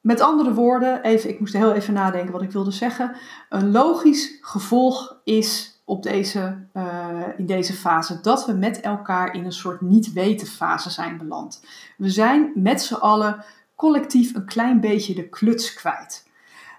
met 0.00 0.20
andere 0.20 0.54
woorden, 0.54 1.02
even, 1.02 1.30
ik 1.30 1.40
moest 1.40 1.52
heel 1.52 1.72
even 1.72 1.94
nadenken 1.94 2.32
wat 2.32 2.42
ik 2.42 2.50
wilde 2.50 2.70
zeggen. 2.70 3.16
Een 3.48 3.70
logisch 3.70 4.38
gevolg 4.40 5.16
is 5.24 5.80
op 5.84 6.02
deze, 6.02 6.66
uh, 6.74 7.20
in 7.36 7.46
deze 7.46 7.72
fase 7.72 8.20
dat 8.20 8.46
we 8.46 8.52
met 8.52 8.80
elkaar 8.80 9.34
in 9.34 9.44
een 9.44 9.52
soort 9.52 9.80
niet-weten 9.80 10.46
fase 10.46 10.90
zijn 10.90 11.18
beland. 11.18 11.64
We 11.96 12.10
zijn 12.10 12.52
met 12.54 12.82
z'n 12.82 12.94
allen 12.94 13.44
collectief 13.74 14.34
een 14.34 14.46
klein 14.46 14.80
beetje 14.80 15.14
de 15.14 15.28
kluts 15.28 15.74
kwijt. 15.74 16.28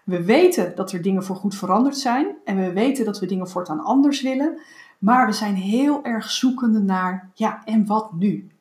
We 0.05 0.23
weten 0.23 0.75
dat 0.75 0.91
er 0.91 1.01
dingen 1.01 1.23
voorgoed 1.23 1.55
veranderd 1.55 1.97
zijn 1.97 2.35
en 2.45 2.57
we 2.57 2.73
weten 2.73 3.05
dat 3.05 3.19
we 3.19 3.25
dingen 3.25 3.49
voortaan 3.49 3.83
anders 3.83 4.21
willen, 4.21 4.59
maar 4.99 5.25
we 5.25 5.31
zijn 5.31 5.55
heel 5.55 6.03
erg 6.03 6.29
zoekende 6.29 6.79
naar, 6.79 7.29
ja, 7.33 7.61
en 7.65 7.85
wat 7.85 8.13
nu? 8.13 8.51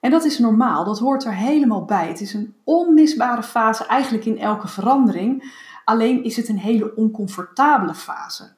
En 0.00 0.10
dat 0.10 0.24
is 0.24 0.38
normaal, 0.38 0.84
dat 0.84 0.98
hoort 0.98 1.24
er 1.24 1.34
helemaal 1.34 1.84
bij. 1.84 2.08
Het 2.08 2.20
is 2.20 2.34
een 2.34 2.54
onmisbare 2.64 3.42
fase 3.42 3.86
eigenlijk 3.86 4.24
in 4.24 4.38
elke 4.38 4.68
verandering, 4.68 5.52
alleen 5.84 6.24
is 6.24 6.36
het 6.36 6.48
een 6.48 6.58
hele 6.58 6.94
oncomfortabele 6.94 7.94
fase. 7.94 8.50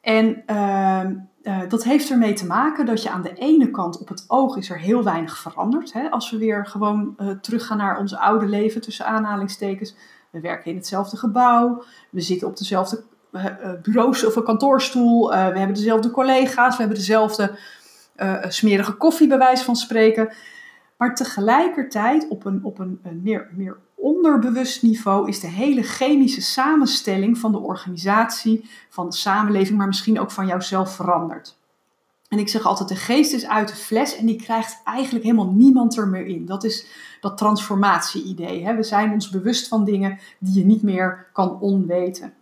En 0.00 0.42
uh, 0.46 1.00
uh, 1.42 1.68
dat 1.68 1.84
heeft 1.84 2.10
ermee 2.10 2.32
te 2.32 2.46
maken 2.46 2.86
dat 2.86 3.02
je 3.02 3.10
aan 3.10 3.22
de 3.22 3.32
ene 3.32 3.70
kant 3.70 4.00
op 4.00 4.08
het 4.08 4.24
oog 4.28 4.56
is 4.56 4.70
er 4.70 4.78
heel 4.78 5.04
weinig 5.04 5.38
veranderd. 5.38 5.92
Hè? 5.92 6.10
Als 6.10 6.30
we 6.30 6.38
weer 6.38 6.66
gewoon 6.66 7.14
uh, 7.18 7.30
teruggaan 7.30 7.76
naar 7.76 7.98
ons 7.98 8.14
oude 8.14 8.46
leven 8.46 8.80
tussen 8.80 9.06
aanhalingstekens, 9.06 9.94
we 10.32 10.40
werken 10.40 10.70
in 10.70 10.76
hetzelfde 10.76 11.16
gebouw, 11.16 11.84
we 12.10 12.20
zitten 12.20 12.48
op 12.48 12.56
dezelfde 12.56 13.02
bureaus 13.82 14.26
of 14.26 14.36
een 14.36 14.44
kantoorstoel, 14.44 15.28
we 15.28 15.34
hebben 15.34 15.74
dezelfde 15.74 16.10
collega's, 16.10 16.72
we 16.76 16.80
hebben 16.82 16.98
dezelfde 16.98 17.58
smerige 18.48 18.92
koffie, 18.92 19.28
bij 19.28 19.38
wijze 19.38 19.64
van 19.64 19.76
spreken. 19.76 20.32
Maar 20.96 21.14
tegelijkertijd, 21.14 22.28
op 22.28 22.44
een, 22.44 22.60
op 22.64 22.78
een 22.78 23.00
meer, 23.22 23.50
meer 23.56 23.78
onderbewust 23.94 24.82
niveau, 24.82 25.28
is 25.28 25.40
de 25.40 25.46
hele 25.46 25.82
chemische 25.82 26.42
samenstelling 26.42 27.38
van 27.38 27.52
de 27.52 27.58
organisatie, 27.58 28.70
van 28.88 29.08
de 29.08 29.16
samenleving, 29.16 29.78
maar 29.78 29.86
misschien 29.86 30.20
ook 30.20 30.30
van 30.30 30.46
jouzelf 30.46 30.94
veranderd. 30.94 31.60
En 32.32 32.38
ik 32.38 32.48
zeg 32.48 32.64
altijd, 32.64 32.88
de 32.88 32.96
geest 32.96 33.32
is 33.32 33.46
uit 33.46 33.68
de 33.68 33.74
fles 33.74 34.16
en 34.16 34.26
die 34.26 34.42
krijgt 34.42 34.80
eigenlijk 34.84 35.24
helemaal 35.24 35.52
niemand 35.52 35.96
er 35.96 36.08
meer 36.08 36.26
in. 36.26 36.46
Dat 36.46 36.64
is 36.64 36.86
dat 37.20 37.38
transformatie-idee. 37.38 38.74
We 38.74 38.82
zijn 38.82 39.12
ons 39.12 39.30
bewust 39.30 39.68
van 39.68 39.84
dingen 39.84 40.18
die 40.38 40.58
je 40.58 40.64
niet 40.64 40.82
meer 40.82 41.26
kan 41.32 41.60
onweten. 41.60 42.34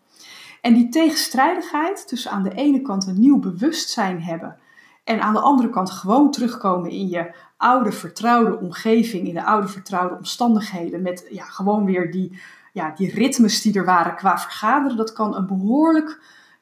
En 0.60 0.74
die 0.74 0.88
tegenstrijdigheid 0.88 2.08
tussen 2.08 2.30
aan 2.30 2.42
de 2.42 2.54
ene 2.54 2.82
kant 2.82 3.06
een 3.06 3.20
nieuw 3.20 3.38
bewustzijn 3.38 4.22
hebben 4.22 4.56
en 5.04 5.20
aan 5.20 5.34
de 5.34 5.40
andere 5.40 5.70
kant 5.70 5.90
gewoon 5.90 6.30
terugkomen 6.30 6.90
in 6.90 7.08
je 7.08 7.34
oude 7.56 7.92
vertrouwde 7.92 8.58
omgeving, 8.58 9.26
in 9.26 9.34
de 9.34 9.44
oude 9.44 9.68
vertrouwde 9.68 10.16
omstandigheden, 10.16 11.02
met 11.02 11.26
ja, 11.30 11.44
gewoon 11.44 11.84
weer 11.84 12.10
die, 12.10 12.40
ja, 12.72 12.92
die 12.96 13.14
ritmes 13.14 13.62
die 13.62 13.74
er 13.74 13.84
waren 13.84 14.16
qua 14.16 14.38
vergaderen, 14.38 14.96
dat 14.96 15.12
kan 15.12 15.36
een 15.36 15.46
behoorlijk 15.46 16.20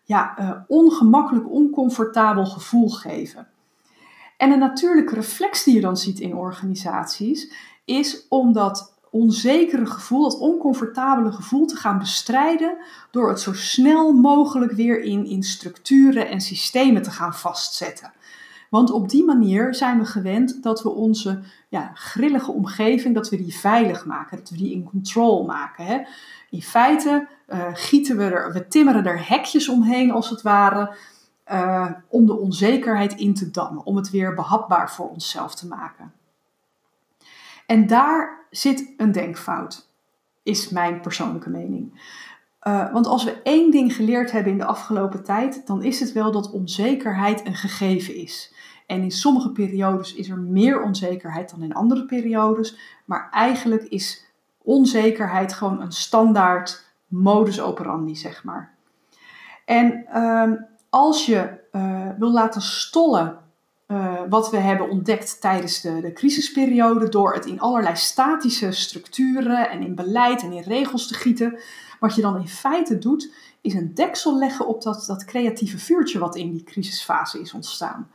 ja, 0.08 0.34
uh, 0.40 0.50
ongemakkelijk, 0.66 1.50
oncomfortabel 1.50 2.46
gevoel 2.46 2.88
geven. 2.88 3.48
En 4.36 4.50
een 4.50 4.58
natuurlijke 4.58 5.14
reflex 5.14 5.64
die 5.64 5.74
je 5.74 5.80
dan 5.80 5.96
ziet 5.96 6.20
in 6.20 6.34
organisaties, 6.34 7.52
is 7.84 8.26
om 8.28 8.52
dat 8.52 8.94
onzekere 9.10 9.86
gevoel, 9.86 10.22
dat 10.22 10.38
oncomfortabele 10.38 11.32
gevoel 11.32 11.66
te 11.66 11.76
gaan 11.76 11.98
bestrijden 11.98 12.76
door 13.10 13.28
het 13.28 13.40
zo 13.40 13.52
snel 13.52 14.12
mogelijk 14.12 14.72
weer 14.72 15.02
in, 15.02 15.26
in 15.26 15.42
structuren 15.42 16.28
en 16.28 16.40
systemen 16.40 17.02
te 17.02 17.10
gaan 17.10 17.34
vastzetten. 17.34 18.12
Want 18.70 18.90
op 18.90 19.08
die 19.08 19.24
manier 19.24 19.74
zijn 19.74 19.98
we 19.98 20.04
gewend 20.04 20.62
dat 20.62 20.82
we 20.82 20.88
onze 20.88 21.40
ja, 21.68 21.90
grillige 21.94 22.52
omgeving, 22.52 23.14
dat 23.14 23.28
we 23.28 23.36
die 23.36 23.54
veilig 23.54 24.04
maken, 24.06 24.36
dat 24.36 24.50
we 24.50 24.56
die 24.56 24.72
in 24.72 24.84
control 24.84 25.44
maken. 25.44 25.84
Hè. 25.84 26.00
In 26.50 26.62
feite 26.62 27.28
uh, 27.48 27.66
gieten 27.72 28.16
we 28.16 28.24
er, 28.24 28.52
we 28.52 28.68
timmeren 28.68 29.06
er 29.06 29.28
hekjes 29.28 29.68
omheen 29.68 30.10
als 30.10 30.30
het 30.30 30.42
ware, 30.42 30.96
uh, 31.52 31.90
om 32.08 32.26
de 32.26 32.38
onzekerheid 32.38 33.14
in 33.14 33.34
te 33.34 33.50
dammen, 33.50 33.84
om 33.84 33.96
het 33.96 34.10
weer 34.10 34.34
behapbaar 34.34 34.90
voor 34.90 35.08
onszelf 35.08 35.54
te 35.54 35.66
maken. 35.66 36.12
En 37.66 37.86
daar 37.86 38.46
zit 38.50 38.94
een 38.96 39.12
denkfout, 39.12 39.88
is 40.42 40.68
mijn 40.68 41.00
persoonlijke 41.00 41.50
mening. 41.50 42.00
Uh, 42.62 42.92
want 42.92 43.06
als 43.06 43.24
we 43.24 43.42
één 43.42 43.70
ding 43.70 43.94
geleerd 43.94 44.30
hebben 44.30 44.52
in 44.52 44.58
de 44.58 44.64
afgelopen 44.64 45.24
tijd, 45.24 45.66
dan 45.66 45.82
is 45.82 46.00
het 46.00 46.12
wel 46.12 46.32
dat 46.32 46.50
onzekerheid 46.50 47.46
een 47.46 47.54
gegeven 47.54 48.14
is. 48.14 48.54
En 48.86 49.02
in 49.02 49.10
sommige 49.10 49.50
periodes 49.50 50.14
is 50.14 50.28
er 50.28 50.38
meer 50.38 50.82
onzekerheid 50.82 51.50
dan 51.50 51.62
in 51.62 51.74
andere 51.74 52.04
periodes. 52.04 52.78
Maar 53.04 53.28
eigenlijk 53.30 53.82
is 53.82 54.26
onzekerheid 54.62 55.52
gewoon 55.52 55.80
een 55.80 55.92
standaard 55.92 56.84
modus 57.06 57.60
operandi, 57.60 58.16
zeg 58.16 58.44
maar. 58.44 58.74
En 59.64 60.06
uh, 60.14 60.52
als 60.90 61.26
je 61.26 61.50
uh, 61.72 62.08
wil 62.18 62.32
laten 62.32 62.62
stollen 62.62 63.38
uh, 63.88 64.14
wat 64.28 64.50
we 64.50 64.56
hebben 64.56 64.90
ontdekt 64.90 65.40
tijdens 65.40 65.80
de, 65.80 66.00
de 66.00 66.12
crisisperiode, 66.12 67.08
door 67.08 67.34
het 67.34 67.46
in 67.46 67.60
allerlei 67.60 67.96
statische 67.96 68.72
structuren 68.72 69.70
en 69.70 69.82
in 69.82 69.94
beleid 69.94 70.42
en 70.42 70.52
in 70.52 70.62
regels 70.62 71.06
te 71.06 71.14
gieten, 71.14 71.58
wat 72.00 72.14
je 72.14 72.22
dan 72.22 72.36
in 72.36 72.48
feite 72.48 72.98
doet, 72.98 73.32
is 73.60 73.74
een 73.74 73.94
deksel 73.94 74.38
leggen 74.38 74.66
op 74.66 74.82
dat, 74.82 75.04
dat 75.06 75.24
creatieve 75.24 75.78
vuurtje 75.78 76.18
wat 76.18 76.36
in 76.36 76.52
die 76.52 76.64
crisisfase 76.64 77.40
is 77.40 77.52
ontstaan. 77.52 78.10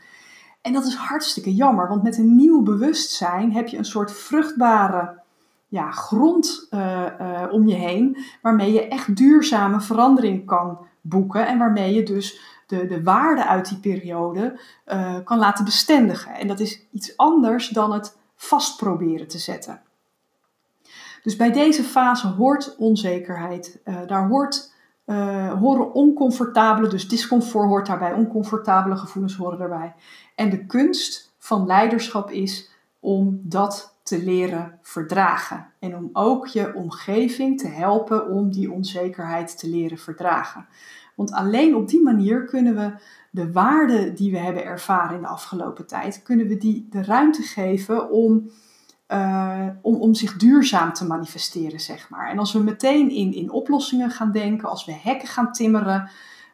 En 0.62 0.74
dat 0.74 0.86
is 0.86 0.96
hartstikke 0.96 1.56
jammer, 1.56 1.88
want 1.88 2.04
met 2.04 2.18
een 2.18 2.36
nieuw 2.36 2.62
bewustzijn 2.62 3.54
heb 3.54 3.68
je 3.68 3.78
een 3.78 3.86
soort 3.86 4.12
vruchtbare 4.12 5.22
ja, 5.68 5.92
grond 5.92 6.68
uh, 6.72 7.06
uh, 7.22 7.44
om 7.52 7.68
je 7.68 7.76
heen, 7.76 8.18
waarmee 8.42 8.74
je 8.74 8.88
echt 8.88 9.16
duurzame 9.16 9.82
verandering 9.82 10.46
kan 10.46 10.78
boeken 11.02 11.48
en 11.48 11.58
waarmee 11.58 11.94
je 11.94 12.04
dus 12.04 12.40
de, 12.68 12.86
de 12.86 13.04
waarde 13.04 13.48
uit 13.48 13.70
die 13.70 13.78
periode 13.78 14.60
uh, 14.88 15.16
kan 15.24 15.38
laten 15.38 15.66
bestendigen. 15.66 16.34
En 16.34 16.48
dat 16.48 16.60
is 16.60 16.86
iets 16.92 17.18
anders 17.18 17.70
dan 17.70 17.94
het 17.94 18.18
vast 18.36 18.78
proberen 18.78 19.28
te 19.28 19.40
zetten. 19.40 19.82
Dus 21.24 21.36
bij 21.36 21.52
deze 21.52 21.84
fase 21.84 22.28
hoort 22.28 22.76
onzekerheid, 22.78 23.82
daar 24.08 24.28
hoort 24.28 24.72
uh, 25.06 25.60
horen 25.60 25.94
oncomfortabele, 25.94 26.88
dus 26.88 27.08
discomfort 27.08 27.68
hoort 27.68 27.88
daarbij, 27.88 28.14
oncomfortabele 28.14 28.96
gevoelens 28.96 29.36
horen 29.36 29.58
daarbij. 29.58 29.94
En 30.36 30.50
de 30.50 30.66
kunst 30.66 31.34
van 31.38 31.66
leiderschap 31.66 32.32
is 32.32 32.70
om 33.00 33.40
dat 33.44 33.98
te 34.04 34.24
leren 34.24 34.80
verdragen. 34.82 35.68
En 35.80 35.96
om 35.96 36.10
ook 36.14 36.48
je 36.48 36.74
omgeving 36.76 37.60
te 37.60 37.68
helpen 37.68 38.30
om 38.30 38.52
die 38.52 38.72
onzekerheid 38.72 39.60
te 39.60 39.70
leren 39.70 39.98
verdragen. 39.98 40.66
Want 41.16 41.32
alleen 41.32 41.76
op 41.76 41.88
die 41.88 42.02
manier 42.02 42.46
kunnen 42.46 42.76
we 42.76 42.94
de 43.32 43.52
waarden 43.52 44.16
die 44.16 44.32
we 44.32 44.38
hebben 44.38 44.66
ervaren 44.66 45.16
in 45.16 45.22
de 45.22 45.28
afgelopen 45.28 45.88
tijd, 45.88 46.24
kunnen 46.24 46.48
we 46.48 46.58
die 46.58 46.88
de 46.90 47.04
ruimte 47.04 47.42
geven 47.42 48.10
om 48.12 48.50
uh, 49.08 49.68
om, 49.82 49.96
om 49.96 50.14
zich 50.14 50.38
duurzaam 50.38 50.94
te 50.94 51.06
manifesteren, 51.06 51.80
zeg 51.80 52.10
maar. 52.10 52.30
En 52.30 52.40
als 52.40 52.54
we 52.54 52.60
meteen 52.60 53.10
in, 53.10 53.34
in 53.34 53.52
oplossingen 53.52 54.10
gaan 54.10 54.32
denken, 54.32 54.70
als 54.70 54.86
we 54.86 54.94
hekken 55.04 55.28
gaan 55.28 55.52
timmeren 55.52 56.10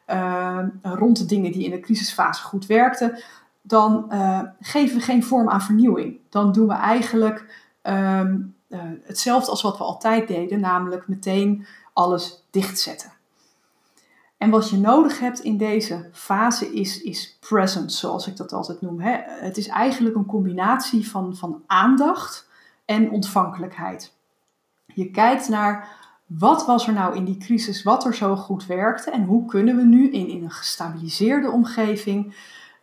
uh, 0.06 0.64
rond 0.82 1.18
de 1.18 1.26
dingen 1.26 1.52
die 1.52 1.64
in 1.64 1.70
de 1.70 1.80
crisisfase 1.80 2.42
goed 2.42 2.66
werkten, 2.66 3.18
dan 3.62 4.06
uh, 4.12 4.40
geven 4.60 4.96
we 4.96 5.02
geen 5.02 5.24
vorm 5.24 5.48
aan 5.48 5.62
vernieuwing. 5.62 6.18
Dan 6.28 6.52
doen 6.52 6.68
we 6.68 6.74
eigenlijk 6.74 7.68
ehm, 7.82 8.38
hetzelfde 9.02 9.50
als 9.50 9.62
wat 9.62 9.78
we 9.78 9.84
altijd 9.84 10.28
deden, 10.28 10.60
namelijk 10.60 11.08
meteen 11.08 11.66
alles 11.92 12.44
dichtzetten. 12.50 13.12
En 14.40 14.50
wat 14.50 14.70
je 14.70 14.76
nodig 14.76 15.18
hebt 15.18 15.40
in 15.40 15.56
deze 15.56 16.08
fase 16.12 16.72
is, 16.72 17.02
is 17.02 17.36
presence, 17.40 17.98
zoals 17.98 18.26
ik 18.26 18.36
dat 18.36 18.52
altijd 18.52 18.80
noem. 18.80 19.00
Hè. 19.00 19.16
Het 19.26 19.56
is 19.56 19.68
eigenlijk 19.68 20.16
een 20.16 20.26
combinatie 20.26 21.10
van, 21.10 21.36
van 21.36 21.62
aandacht 21.66 22.48
en 22.84 23.10
ontvankelijkheid. 23.10 24.12
Je 24.86 25.10
kijkt 25.10 25.48
naar 25.48 25.88
wat 26.26 26.66
was 26.66 26.86
er 26.86 26.92
nou 26.92 27.16
in 27.16 27.24
die 27.24 27.36
crisis, 27.36 27.82
wat 27.82 28.04
er 28.04 28.14
zo 28.14 28.36
goed 28.36 28.66
werkte 28.66 29.10
en 29.10 29.24
hoe 29.24 29.46
kunnen 29.46 29.76
we 29.76 29.82
nu 29.82 30.10
in, 30.10 30.28
in 30.28 30.42
een 30.42 30.50
gestabiliseerde 30.50 31.50
omgeving 31.50 32.34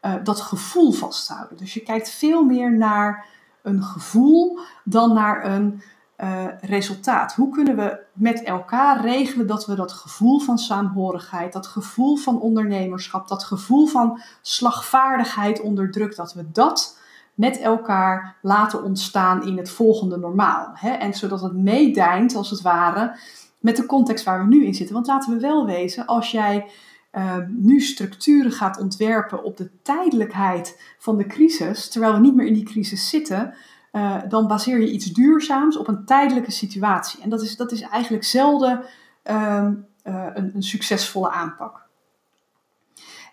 uh, 0.02 0.14
dat 0.24 0.42
gevoel 0.42 0.92
vasthouden. 0.92 1.58
Dus 1.58 1.74
je 1.74 1.82
kijkt 1.82 2.10
veel 2.10 2.44
meer 2.44 2.78
naar 2.78 3.26
een 3.62 3.84
gevoel 3.84 4.60
dan 4.84 5.14
naar 5.14 5.46
een 5.46 5.82
uh, 6.18 6.46
resultaat. 6.62 7.34
Hoe 7.34 7.50
kunnen 7.50 7.76
we 7.76 8.00
met 8.14 8.44
elkaar 8.44 9.02
regelen 9.02 9.48
dat 9.48 9.66
we 9.66 9.76
dat 9.76 9.92
gevoel 9.92 10.40
van 10.40 10.58
saamhorigheid, 10.58 11.54
dat 11.54 11.68
gevoel 11.68 12.16
van 12.16 12.42
ondernemerschap, 12.42 13.28
dat 13.28 13.44
gevoel 13.44 13.86
van 13.86 14.22
slagvaardigheid 14.42 15.62
onder 15.62 15.92
druk, 15.92 16.16
dat 16.16 16.34
we 16.34 16.52
dat 16.52 17.00
met 17.34 17.60
elkaar 17.60 18.36
laten 18.42 18.84
ontstaan 18.84 19.46
in 19.46 19.58
het 19.58 19.70
volgende 19.70 20.18
normaal. 20.18 20.72
Hè? 20.74 20.90
En 20.90 21.14
zodat 21.14 21.42
het 21.42 21.54
meedijnt, 21.54 22.36
als 22.36 22.50
het 22.50 22.62
ware, 22.62 23.18
met 23.60 23.76
de 23.76 23.86
context 23.86 24.26
waar 24.26 24.40
we 24.40 24.56
nu 24.56 24.66
in 24.66 24.74
zitten. 24.74 24.96
Want 24.96 25.08
laten 25.08 25.34
we 25.34 25.40
wel 25.40 25.66
wezen, 25.66 26.06
als 26.06 26.32
jij 26.32 26.70
uh, 27.12 27.36
nu 27.48 27.80
structuren 27.80 28.52
gaat 28.52 28.80
ontwerpen 28.80 29.44
op 29.44 29.58
de 29.58 29.70
tijdelijkheid 29.82 30.96
van 30.98 31.18
de 31.18 31.26
crisis, 31.26 31.90
terwijl 31.90 32.14
we 32.14 32.20
niet 32.20 32.36
meer 32.36 32.46
in 32.46 32.54
die 32.54 32.66
crisis 32.66 33.10
zitten, 33.10 33.54
uh, 33.98 34.16
dan 34.30 34.48
baseer 34.48 34.80
je 34.80 34.92
iets 34.92 35.06
duurzaams 35.06 35.78
op 35.78 35.88
een 35.88 36.06
tijdelijke 36.06 36.52
situatie. 36.52 37.22
En 37.22 37.30
dat 37.30 37.42
is, 37.42 37.56
dat 37.56 37.72
is 37.72 37.82
eigenlijk 37.82 38.24
zelden 38.24 38.84
uh, 39.30 39.68
een, 40.04 40.52
een 40.56 40.64
succesvolle 40.64 41.32
aanpak. 41.32 41.86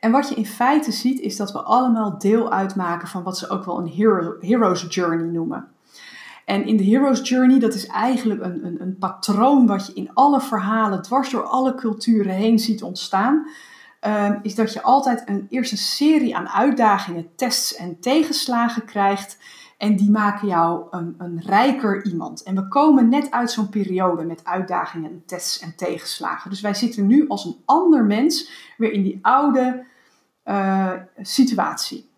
En 0.01 0.11
wat 0.11 0.29
je 0.29 0.35
in 0.35 0.47
feite 0.47 0.93
ziet, 0.93 1.21
is 1.21 1.37
dat 1.37 1.53
we 1.53 1.63
allemaal 1.63 2.19
deel 2.19 2.53
uitmaken 2.53 3.09
van 3.09 3.23
wat 3.23 3.39
ze 3.39 3.49
ook 3.49 3.65
wel 3.65 3.79
een 3.79 3.87
hero, 3.87 4.37
hero's 4.41 4.87
journey 4.89 5.27
noemen. 5.27 5.69
En 6.45 6.67
in 6.67 6.77
de 6.77 6.85
hero's 6.85 7.29
journey, 7.29 7.59
dat 7.59 7.75
is 7.75 7.87
eigenlijk 7.87 8.43
een, 8.43 8.65
een, 8.65 8.81
een 8.81 8.97
patroon 8.99 9.67
wat 9.67 9.87
je 9.87 9.95
in 9.95 10.11
alle 10.15 10.41
verhalen, 10.41 11.03
dwars 11.03 11.31
door 11.31 11.45
alle 11.45 11.75
culturen 11.75 12.33
heen 12.33 12.59
ziet 12.59 12.83
ontstaan. 12.83 13.47
Uh, 14.07 14.31
is 14.43 14.55
dat 14.55 14.73
je 14.73 14.83
altijd 14.83 15.23
een 15.29 15.47
eerste 15.49 15.77
serie 15.77 16.37
aan 16.37 16.49
uitdagingen, 16.49 17.29
tests 17.37 17.75
en 17.75 18.01
tegenslagen 18.01 18.85
krijgt. 18.85 19.39
En 19.79 19.97
die 19.97 20.11
maken 20.11 20.49
jou 20.49 20.87
een, 20.91 21.15
een 21.19 21.41
rijker 21.41 22.05
iemand. 22.05 22.43
En 22.43 22.55
we 22.55 22.69
komen 22.69 23.09
net 23.09 23.31
uit 23.31 23.51
zo'n 23.51 23.69
periode 23.69 24.25
met 24.25 24.45
uitdagingen, 24.45 25.23
tests 25.27 25.61
en 25.61 25.77
tegenslagen. 25.77 26.51
Dus 26.51 26.61
wij 26.61 26.75
zitten 26.75 27.07
nu 27.07 27.29
als 27.29 27.45
een 27.45 27.57
ander 27.65 28.05
mens 28.05 28.51
weer 28.77 28.93
in 28.93 29.03
die 29.03 29.19
oude 29.23 29.85
uh, 30.45 30.93
situatie. 31.21 32.09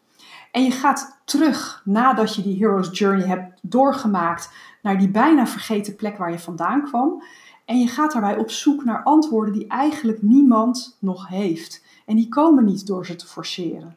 En 0.50 0.64
je 0.64 0.70
gaat 0.70 1.20
terug 1.24 1.82
nadat 1.84 2.34
je 2.34 2.42
die 2.42 2.56
hero's 2.56 2.98
journey 2.98 3.26
hebt 3.26 3.58
doorgemaakt 3.62 4.50
naar 4.82 4.98
die 4.98 5.08
bijna 5.08 5.46
vergeten 5.46 5.96
plek 5.96 6.16
waar 6.16 6.30
je 6.30 6.38
vandaan 6.38 6.84
kwam. 6.84 7.22
En 7.64 7.80
je 7.80 7.88
gaat 7.88 8.12
daarbij 8.12 8.36
op 8.36 8.50
zoek 8.50 8.84
naar 8.84 9.02
antwoorden 9.02 9.54
die 9.54 9.68
eigenlijk 9.68 10.22
niemand 10.22 10.96
nog 11.00 11.28
heeft. 11.28 11.84
En 12.06 12.16
die 12.16 12.28
komen 12.28 12.64
niet 12.64 12.86
door 12.86 13.06
ze 13.06 13.16
te 13.16 13.26
forceren. 13.26 13.96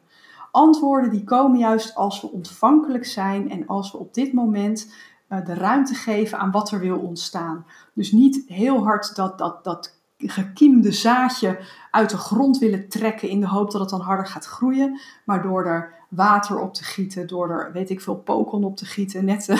Antwoorden 0.50 1.10
die 1.10 1.24
komen 1.24 1.58
juist 1.58 1.94
als 1.94 2.20
we 2.20 2.30
ontvankelijk 2.30 3.06
zijn 3.06 3.50
en 3.50 3.66
als 3.66 3.92
we 3.92 3.98
op 3.98 4.14
dit 4.14 4.32
moment 4.32 4.92
uh, 5.28 5.44
de 5.44 5.54
ruimte 5.54 5.94
geven 5.94 6.38
aan 6.38 6.50
wat 6.50 6.70
er 6.70 6.80
wil 6.80 6.98
ontstaan. 6.98 7.66
Dus 7.94 8.12
niet 8.12 8.42
heel 8.46 8.84
hard 8.84 9.16
dat, 9.16 9.38
dat, 9.38 9.64
dat 9.64 9.98
gekiemde 10.16 10.92
zaadje 10.92 11.58
uit 11.90 12.10
de 12.10 12.16
grond 12.16 12.58
willen 12.58 12.88
trekken 12.88 13.28
in 13.28 13.40
de 13.40 13.48
hoop 13.48 13.70
dat 13.70 13.80
het 13.80 13.90
dan 13.90 14.00
harder 14.00 14.26
gaat 14.26 14.46
groeien, 14.46 15.00
maar 15.24 15.42
door 15.42 15.64
er 15.64 15.94
water 16.08 16.58
op 16.58 16.74
te 16.74 16.84
gieten, 16.84 17.26
door 17.26 17.50
er, 17.50 17.72
weet 17.72 17.90
ik 17.90 18.00
veel, 18.00 18.16
pokon 18.16 18.64
op 18.64 18.76
te 18.76 18.84
gieten, 18.84 19.24
net 19.24 19.48
uh, 19.48 19.56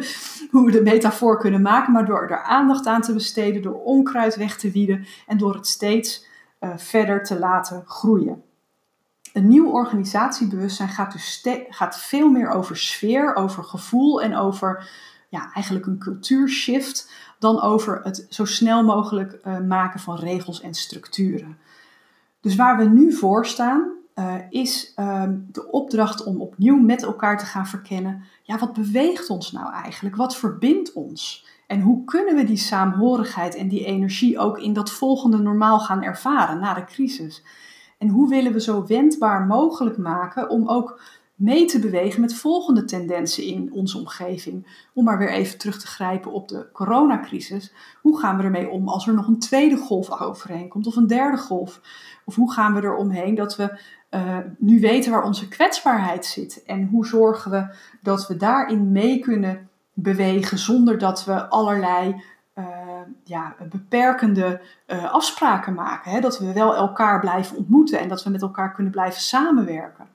hoe 0.52 0.64
we 0.64 0.70
de 0.70 0.82
metafoor 0.82 1.38
kunnen 1.38 1.62
maken, 1.62 1.92
maar 1.92 2.06
door 2.06 2.22
er 2.22 2.42
aandacht 2.42 2.86
aan 2.86 3.00
te 3.00 3.12
besteden, 3.12 3.62
door 3.62 3.82
onkruid 3.82 4.36
weg 4.36 4.56
te 4.56 4.70
wieden 4.70 5.06
en 5.26 5.38
door 5.38 5.54
het 5.54 5.66
steeds 5.66 6.26
uh, 6.60 6.76
verder 6.76 7.24
te 7.24 7.38
laten 7.38 7.82
groeien. 7.86 8.42
Een 9.32 9.48
nieuw 9.48 9.70
organisatiebewustzijn 9.70 10.88
gaat 10.88 11.12
dus 11.12 11.46
gaat 11.68 11.98
veel 11.98 12.30
meer 12.30 12.50
over 12.50 12.76
sfeer, 12.76 13.34
over 13.34 13.64
gevoel 13.64 14.22
en 14.22 14.36
over 14.36 14.90
ja, 15.28 15.52
eigenlijk 15.54 15.86
een 15.86 15.98
cultuurshift 15.98 17.10
dan 17.38 17.60
over 17.60 18.00
het 18.02 18.26
zo 18.28 18.44
snel 18.44 18.84
mogelijk 18.84 19.38
uh, 19.44 19.58
maken 19.58 20.00
van 20.00 20.16
regels 20.16 20.60
en 20.60 20.74
structuren. 20.74 21.58
Dus 22.40 22.56
waar 22.56 22.76
we 22.76 22.84
nu 22.84 23.12
voor 23.12 23.46
staan, 23.46 23.92
uh, 24.14 24.34
is 24.50 24.92
uh, 24.96 25.22
de 25.52 25.70
opdracht 25.70 26.24
om 26.24 26.40
opnieuw 26.40 26.78
met 26.78 27.02
elkaar 27.02 27.38
te 27.38 27.44
gaan 27.44 27.66
verkennen. 27.66 28.24
Ja, 28.42 28.58
wat 28.58 28.72
beweegt 28.72 29.30
ons 29.30 29.52
nou 29.52 29.72
eigenlijk? 29.72 30.16
Wat 30.16 30.36
verbindt 30.36 30.92
ons? 30.92 31.46
En 31.66 31.80
hoe 31.80 32.04
kunnen 32.04 32.34
we 32.36 32.44
die 32.44 32.56
saamhorigheid 32.56 33.54
en 33.54 33.68
die 33.68 33.84
energie 33.84 34.38
ook 34.38 34.58
in 34.58 34.72
dat 34.72 34.90
volgende 34.90 35.38
normaal 35.38 35.80
gaan 35.80 36.02
ervaren 36.02 36.60
na 36.60 36.74
de 36.74 36.84
crisis? 36.84 37.42
En 38.02 38.08
hoe 38.08 38.28
willen 38.28 38.52
we 38.52 38.60
zo 38.60 38.86
wendbaar 38.86 39.46
mogelijk 39.46 39.96
maken 39.96 40.48
om 40.48 40.68
ook 40.68 41.00
mee 41.34 41.64
te 41.64 41.78
bewegen 41.78 42.20
met 42.20 42.34
volgende 42.34 42.84
tendensen 42.84 43.44
in 43.44 43.72
onze 43.72 43.98
omgeving. 43.98 44.86
Om 44.94 45.04
maar 45.04 45.18
weer 45.18 45.32
even 45.32 45.58
terug 45.58 45.78
te 45.78 45.86
grijpen 45.86 46.32
op 46.32 46.48
de 46.48 46.66
coronacrisis. 46.72 47.72
Hoe 48.00 48.18
gaan 48.18 48.36
we 48.36 48.42
ermee 48.42 48.68
om 48.68 48.88
als 48.88 49.06
er 49.06 49.14
nog 49.14 49.26
een 49.26 49.38
tweede 49.38 49.76
golf 49.76 50.20
overheen 50.20 50.68
komt 50.68 50.86
of 50.86 50.96
een 50.96 51.06
derde 51.06 51.36
golf? 51.36 51.80
Of 52.24 52.34
hoe 52.34 52.52
gaan 52.52 52.74
we 52.74 52.80
er 52.80 52.96
omheen 52.96 53.34
dat 53.34 53.56
we 53.56 53.78
uh, 54.10 54.38
nu 54.58 54.80
weten 54.80 55.10
waar 55.10 55.24
onze 55.24 55.48
kwetsbaarheid 55.48 56.26
zit? 56.26 56.62
En 56.66 56.86
hoe 56.86 57.06
zorgen 57.06 57.50
we 57.50 57.74
dat 58.02 58.26
we 58.26 58.36
daarin 58.36 58.92
mee 58.92 59.18
kunnen 59.18 59.68
bewegen 59.92 60.58
zonder 60.58 60.98
dat 60.98 61.24
we 61.24 61.48
allerlei 61.48 62.22
ja, 63.24 63.56
beperkende 63.70 64.60
uh, 64.86 65.12
afspraken 65.12 65.74
maken? 65.74 66.10
Hè? 66.10 66.20
Dat 66.20 66.38
we 66.38 66.52
wel 66.52 66.76
elkaar 66.76 67.20
blijven 67.20 67.56
ontmoeten 67.56 68.00
en 68.00 68.08
dat 68.08 68.24
we 68.24 68.30
met 68.30 68.42
elkaar 68.42 68.72
kunnen 68.72 68.92
blijven 68.92 69.20
samenwerken. 69.20 70.06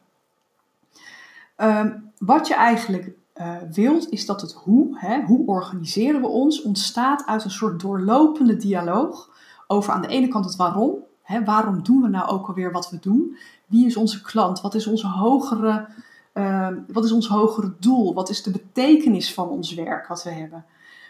Um, 1.58 2.12
wat 2.17 2.48
je 2.48 2.53
eigenlijk 2.53 3.12
uh, 3.36 3.56
wilt, 3.72 4.10
is 4.10 4.25
dat 4.25 4.41
het 4.41 4.53
hoe, 4.53 5.00
hè, 5.00 5.22
hoe 5.22 5.48
organiseren 5.48 6.22
we 6.22 6.27
ons, 6.27 6.62
ontstaat 6.62 7.25
uit 7.25 7.44
een 7.44 7.51
soort 7.51 7.79
doorlopende 7.79 8.56
dialoog 8.56 9.29
over 9.67 9.94
aan 9.94 10.01
de 10.01 10.08
ene 10.08 10.27
kant 10.27 10.46
het 10.46 10.56
waarom. 10.56 10.96
Hè, 11.22 11.44
waarom 11.44 11.84
doen 11.84 12.01
we 12.01 12.08
nou 12.08 12.29
ook 12.29 12.48
alweer 12.48 12.72
wat 12.72 12.89
we 12.89 13.00
doen? 13.00 13.38
Wie 13.65 13.86
is 13.86 13.98
onze 13.98 14.22
klant? 14.22 14.62
Wat 14.62 14.75
is 14.75 14.88
onze 14.88 15.08
hogere, 15.08 15.88
uh, 16.34 16.67
wat 16.88 17.03
is 17.03 17.12
ons 17.12 17.27
hogere 17.27 17.74
doel? 17.79 18.13
Wat 18.13 18.29
is 18.29 18.44
de 18.44 18.51
betekenis 18.51 19.34
van 19.34 19.50
ons 19.50 19.74
werk 19.74 20.08
wat 20.08 20.24
we 20.24 20.29
hebben? 20.29 20.65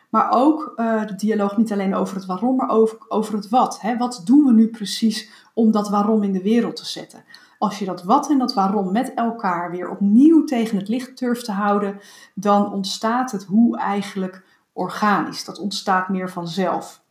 Maar 0.10 0.32
ook 0.32 0.74
uh, 0.76 1.06
de 1.08 1.16
dialoog 1.16 1.58
niet 1.58 1.72
alleen 1.72 1.96
over 1.96 2.16
het 2.16 2.26
waarom, 2.26 2.56
maar 2.56 2.70
over, 2.70 2.98
over 3.08 3.34
het 3.34 3.50
wat. 3.50 3.82
Hè? 3.82 3.98
Wat 3.98 4.22
doen 4.26 4.46
we 4.46 4.54
nu 4.54 4.68
precies 4.68 5.30
om 5.54 5.72
dat 5.72 5.90
waarom 5.90 6.24
in 6.24 6.32
de 6.32 6.42
wereld 6.42 6.76
te 6.76 6.86
zetten? 6.86 7.24
Als 7.60 7.80
je 7.80 7.86
dat 7.86 8.04
wat 8.04 8.30
en 8.30 8.38
dat 8.38 8.54
waarom 8.54 8.92
met 8.92 9.14
elkaar 9.14 9.72
weer 9.72 9.90
opnieuw 9.90 10.44
tegen 10.44 10.78
het 10.78 10.88
licht 10.88 11.20
durft 11.20 11.46
te 11.46 11.52
houden, 11.52 12.00
dan 12.34 12.72
ontstaat 12.72 13.32
het 13.32 13.44
hoe 13.44 13.78
eigenlijk 13.78 14.44
organisch. 14.74 15.46
Dat 15.46 15.60
ontstaat 15.60 16.10
meer 16.10 16.30
vanzelf. 16.30 17.06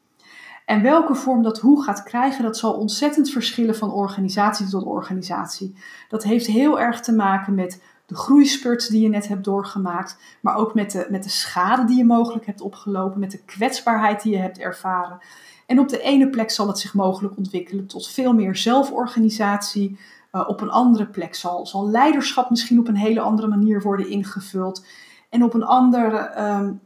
En 0.66 0.82
welke 0.82 1.14
vorm 1.14 1.42
dat 1.42 1.58
hoe 1.58 1.82
gaat 1.82 2.02
krijgen, 2.02 2.44
dat 2.44 2.56
zal 2.56 2.72
ontzettend 2.72 3.30
verschillen 3.30 3.76
van 3.76 3.92
organisatie 3.92 4.68
tot 4.68 4.84
organisatie. 4.84 5.76
Dat 6.08 6.22
heeft 6.22 6.46
heel 6.46 6.80
erg 6.80 7.00
te 7.00 7.12
maken 7.12 7.54
met 7.54 7.82
de 8.06 8.14
groeispurt 8.14 8.90
die 8.90 9.02
je 9.02 9.08
net 9.08 9.28
hebt 9.28 9.44
doorgemaakt, 9.44 10.18
maar 10.40 10.56
ook 10.56 10.74
met 10.74 10.90
de, 10.90 11.06
met 11.10 11.22
de 11.22 11.28
schade 11.28 11.84
die 11.84 11.96
je 11.96 12.04
mogelijk 12.04 12.46
hebt 12.46 12.60
opgelopen, 12.60 13.20
met 13.20 13.30
de 13.30 13.44
kwetsbaarheid 13.44 14.22
die 14.22 14.32
je 14.32 14.38
hebt 14.38 14.58
ervaren. 14.58 15.18
En 15.66 15.78
op 15.78 15.88
de 15.88 16.00
ene 16.00 16.30
plek 16.30 16.50
zal 16.50 16.66
het 16.66 16.78
zich 16.78 16.94
mogelijk 16.94 17.36
ontwikkelen 17.36 17.86
tot 17.86 18.08
veel 18.08 18.32
meer 18.32 18.56
zelforganisatie, 18.56 19.98
uh, 20.32 20.48
op 20.48 20.60
een 20.60 20.70
andere 20.70 21.06
plek 21.06 21.34
zal, 21.34 21.66
zal 21.66 21.90
leiderschap 21.90 22.50
misschien 22.50 22.78
op 22.78 22.88
een 22.88 22.96
hele 22.96 23.20
andere 23.20 23.48
manier 23.48 23.82
worden 23.82 24.08
ingevuld. 24.08 24.84
En 25.30 25.42
op 25.42 25.54
een 25.54 25.64
andere 25.64 26.32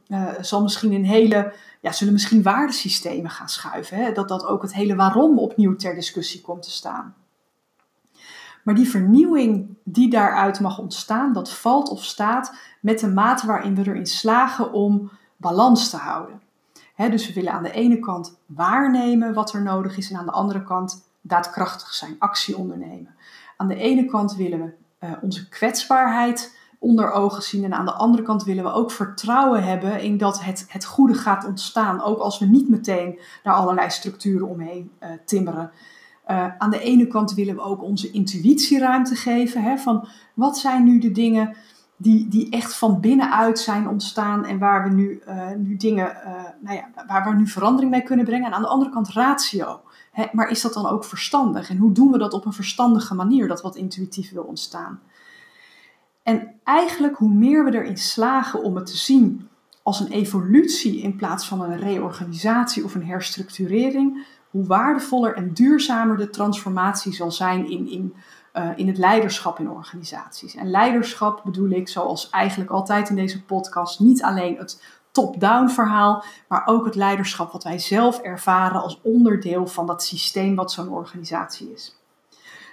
uh, 0.09 0.29
zal 0.41 0.63
misschien 0.63 0.93
een 0.93 1.05
hele, 1.05 1.53
ja, 1.81 1.93
zullen 1.93 2.13
misschien 2.13 2.43
waardesystemen 2.43 3.31
gaan 3.31 3.49
schuiven. 3.49 3.97
Hè? 3.97 4.13
Dat, 4.13 4.29
dat 4.29 4.47
ook 4.47 4.63
het 4.63 4.75
hele 4.75 4.95
waarom 4.95 5.39
opnieuw 5.39 5.77
ter 5.77 5.95
discussie 5.95 6.41
komt 6.41 6.63
te 6.63 6.71
staan. 6.71 7.15
Maar 8.65 8.75
die 8.75 8.89
vernieuwing 8.89 9.69
die 9.85 10.11
daaruit 10.11 10.61
mag 10.61 10.79
ontstaan, 10.79 11.33
dat 11.33 11.51
valt 11.51 11.89
of 11.89 12.05
staat 12.05 12.55
met 12.81 13.01
de 13.01 13.09
mate 13.09 13.47
waarin 13.47 13.75
we 13.75 13.87
erin 13.87 14.07
slagen 14.07 14.73
om 14.73 15.11
balans 15.37 15.91
te 15.91 15.97
houden. 15.97 16.41
dus 16.97 17.27
we 17.27 17.33
willen 17.33 17.53
aan 17.53 17.63
de 17.63 17.73
ene 17.73 17.99
kant 17.99 18.39
waarnemen 18.47 19.35
wat 19.35 19.53
er 19.53 19.63
nodig 19.63 19.97
is 19.97 20.11
en 20.11 20.19
aan 20.19 20.27
de 20.27 20.33
andere 20.33 20.63
kant 20.63 21.09
daadkrachtig 21.21 21.95
zijn, 21.95 22.17
actie 22.19 22.57
ondernemen. 22.57 23.15
Aan 23.57 23.69
de 23.69 23.77
ene 23.77 24.05
kant 24.05 24.35
willen 24.35 24.59
we 24.59 25.07
uh, 25.07 25.13
onze 25.23 25.49
kwetsbaarheid 25.49 26.59
onder 26.79 27.13
ogen 27.13 27.43
zien 27.43 27.65
en 27.65 27.75
aan 27.75 27.85
de 27.85 27.93
andere 27.93 28.23
kant 28.23 28.45
willen 28.45 28.65
we 28.65 28.73
ook 28.73 28.91
vertrouwen 28.91 29.63
hebben 29.63 30.01
in 30.01 30.19
dat 30.19 30.43
het, 30.43 30.65
het 30.69 30.85
goede 30.85 31.15
gaat 31.15 31.45
ontstaan, 31.45 32.03
ook 32.03 32.19
als 32.19 32.39
we 32.39 32.47
niet 32.47 32.69
meteen 32.69 33.19
naar 33.45 33.55
allerlei 33.55 33.91
structuren 33.91 34.49
omheen 34.49 34.91
uh, 35.01 35.09
timmeren. 35.25 35.71
Uh, 36.31 36.47
aan 36.59 36.71
de 36.71 36.81
ene 36.81 37.07
kant 37.07 37.35
willen 37.35 37.55
we 37.55 37.61
ook 37.61 37.83
onze 37.83 38.11
intuïtie 38.11 38.79
ruimte 38.79 39.15
geven, 39.15 39.63
hè, 39.63 39.77
van 39.77 40.09
wat 40.35 40.59
zijn 40.59 40.85
nu 40.85 40.99
de 40.99 41.13
dingen 41.13 41.57
die, 41.97 42.29
die 42.29 42.51
echt 42.51 42.75
van 42.75 43.01
binnenuit 43.01 43.59
zijn 43.59 43.89
ontstaan 43.89 44.45
en 44.45 44.59
waar 44.59 44.89
we 44.89 44.95
nu, 44.95 45.23
nu 45.59 45.77
dingen, 45.77 46.17
nou 46.61 46.77
ja, 46.77 47.05
waar 47.07 47.25
we 47.25 47.35
nu 47.35 47.47
verandering 47.47 47.91
mee 47.91 48.03
kunnen 48.03 48.25
brengen. 48.25 48.47
En 48.47 48.53
aan 48.53 48.63
de 48.63 48.69
andere 48.69 48.91
kant 48.91 49.09
ratio 49.09 49.81
maar 50.33 50.51
is 50.51 50.61
dat 50.61 50.75
dan 50.75 50.87
ook 50.87 51.05
verstandig? 51.05 51.71
En 51.71 51.77
hoe 51.77 51.93
doen 51.93 52.13
we 52.13 52.19
dat 52.19 52.33
op 52.33 52.45
een 52.47 52.53
verstandige 52.53 53.15
manier, 53.15 53.49
dat 53.49 53.63
wat 53.63 53.77
intuïtief 53.77 54.33
wil 54.33 54.43
ontstaan? 54.43 55.01
En 56.23 56.55
eigenlijk 56.65 57.17
hoe 57.17 57.35
meer 57.35 57.65
we 57.65 57.75
erin 57.75 57.97
slagen 57.97 58.63
om 58.63 58.77
het 58.77 58.87
te 58.87 58.97
zien 58.97 59.49
als 59.83 60.01
een 60.01 60.11
evolutie 60.11 61.01
in 61.01 61.17
plaats 61.17 61.47
van 61.47 61.61
een 61.61 61.79
reorganisatie 61.79 62.85
of 62.85 62.95
een 62.95 63.07
herstructurering, 63.07 64.27
hoe 64.51 64.67
waardevoller 64.67 65.35
en 65.35 65.53
duurzamer 65.53 66.17
de 66.17 66.31
transformatie 66.31 67.13
zal 67.13 67.31
zijn 67.31 67.71
in, 67.71 67.91
in, 67.91 68.15
uh, 68.55 68.69
in 68.77 68.87
het 68.87 68.99
leiderschap 68.99 69.59
in 69.59 69.71
organisaties. 69.71 70.55
En 70.55 70.71
leiderschap 70.71 71.41
bedoel 71.45 71.71
ik, 71.71 71.89
zoals 71.89 72.31
eigenlijk 72.31 72.71
altijd 72.71 73.09
in 73.09 73.17
deze 73.17 73.45
podcast, 73.45 74.01
niet 74.01 74.23
alleen 74.23 74.57
het 74.57 74.83
top-down 75.11 75.69
verhaal, 75.69 76.25
maar 76.49 76.63
ook 76.67 76.85
het 76.85 76.95
leiderschap 76.95 77.53
wat 77.53 77.65
wij 77.65 77.79
zelf 77.79 78.19
ervaren 78.19 78.83
als 78.83 79.01
onderdeel 79.03 79.67
van 79.67 79.87
dat 79.87 80.03
systeem 80.03 80.55
wat 80.55 80.73
zo'n 80.73 80.89
organisatie 80.89 81.73
is. 81.73 81.99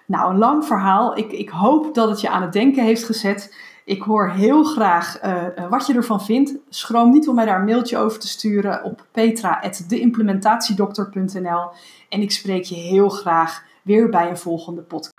Nou, 0.06 0.32
een 0.32 0.38
lang 0.38 0.66
verhaal. 0.66 1.18
Ik, 1.18 1.32
ik 1.32 1.50
hoop 1.50 1.96
dat 1.96 2.10
het 2.10 2.22
je 2.22 2.30
aan 2.30 2.42
het 2.42 2.54
denken 2.54 2.84
heeft 2.84 3.04
gezet. 3.04 3.56
Ik 3.88 4.02
hoor 4.02 4.30
heel 4.30 4.64
graag 4.64 5.24
uh, 5.24 5.44
wat 5.70 5.88
je 5.88 5.94
ervan 5.94 6.22
vindt. 6.22 6.56
Schroom 6.70 7.12
niet 7.12 7.28
om 7.28 7.36
mij 7.36 7.46
daar 7.46 7.60
een 7.60 7.66
mailtje 7.66 7.98
over 7.98 8.20
te 8.20 8.28
sturen 8.28 8.84
op 8.84 9.06
petra.deimplementatiedokter.nl. 9.12 11.70
En 12.10 12.22
ik 12.22 12.32
spreek 12.32 12.64
je 12.64 12.76
heel 12.76 13.10
graag 13.10 13.64
weer 13.82 14.10
bij 14.10 14.30
een 14.30 14.38
volgende 14.38 14.82
podcast. 14.82 15.14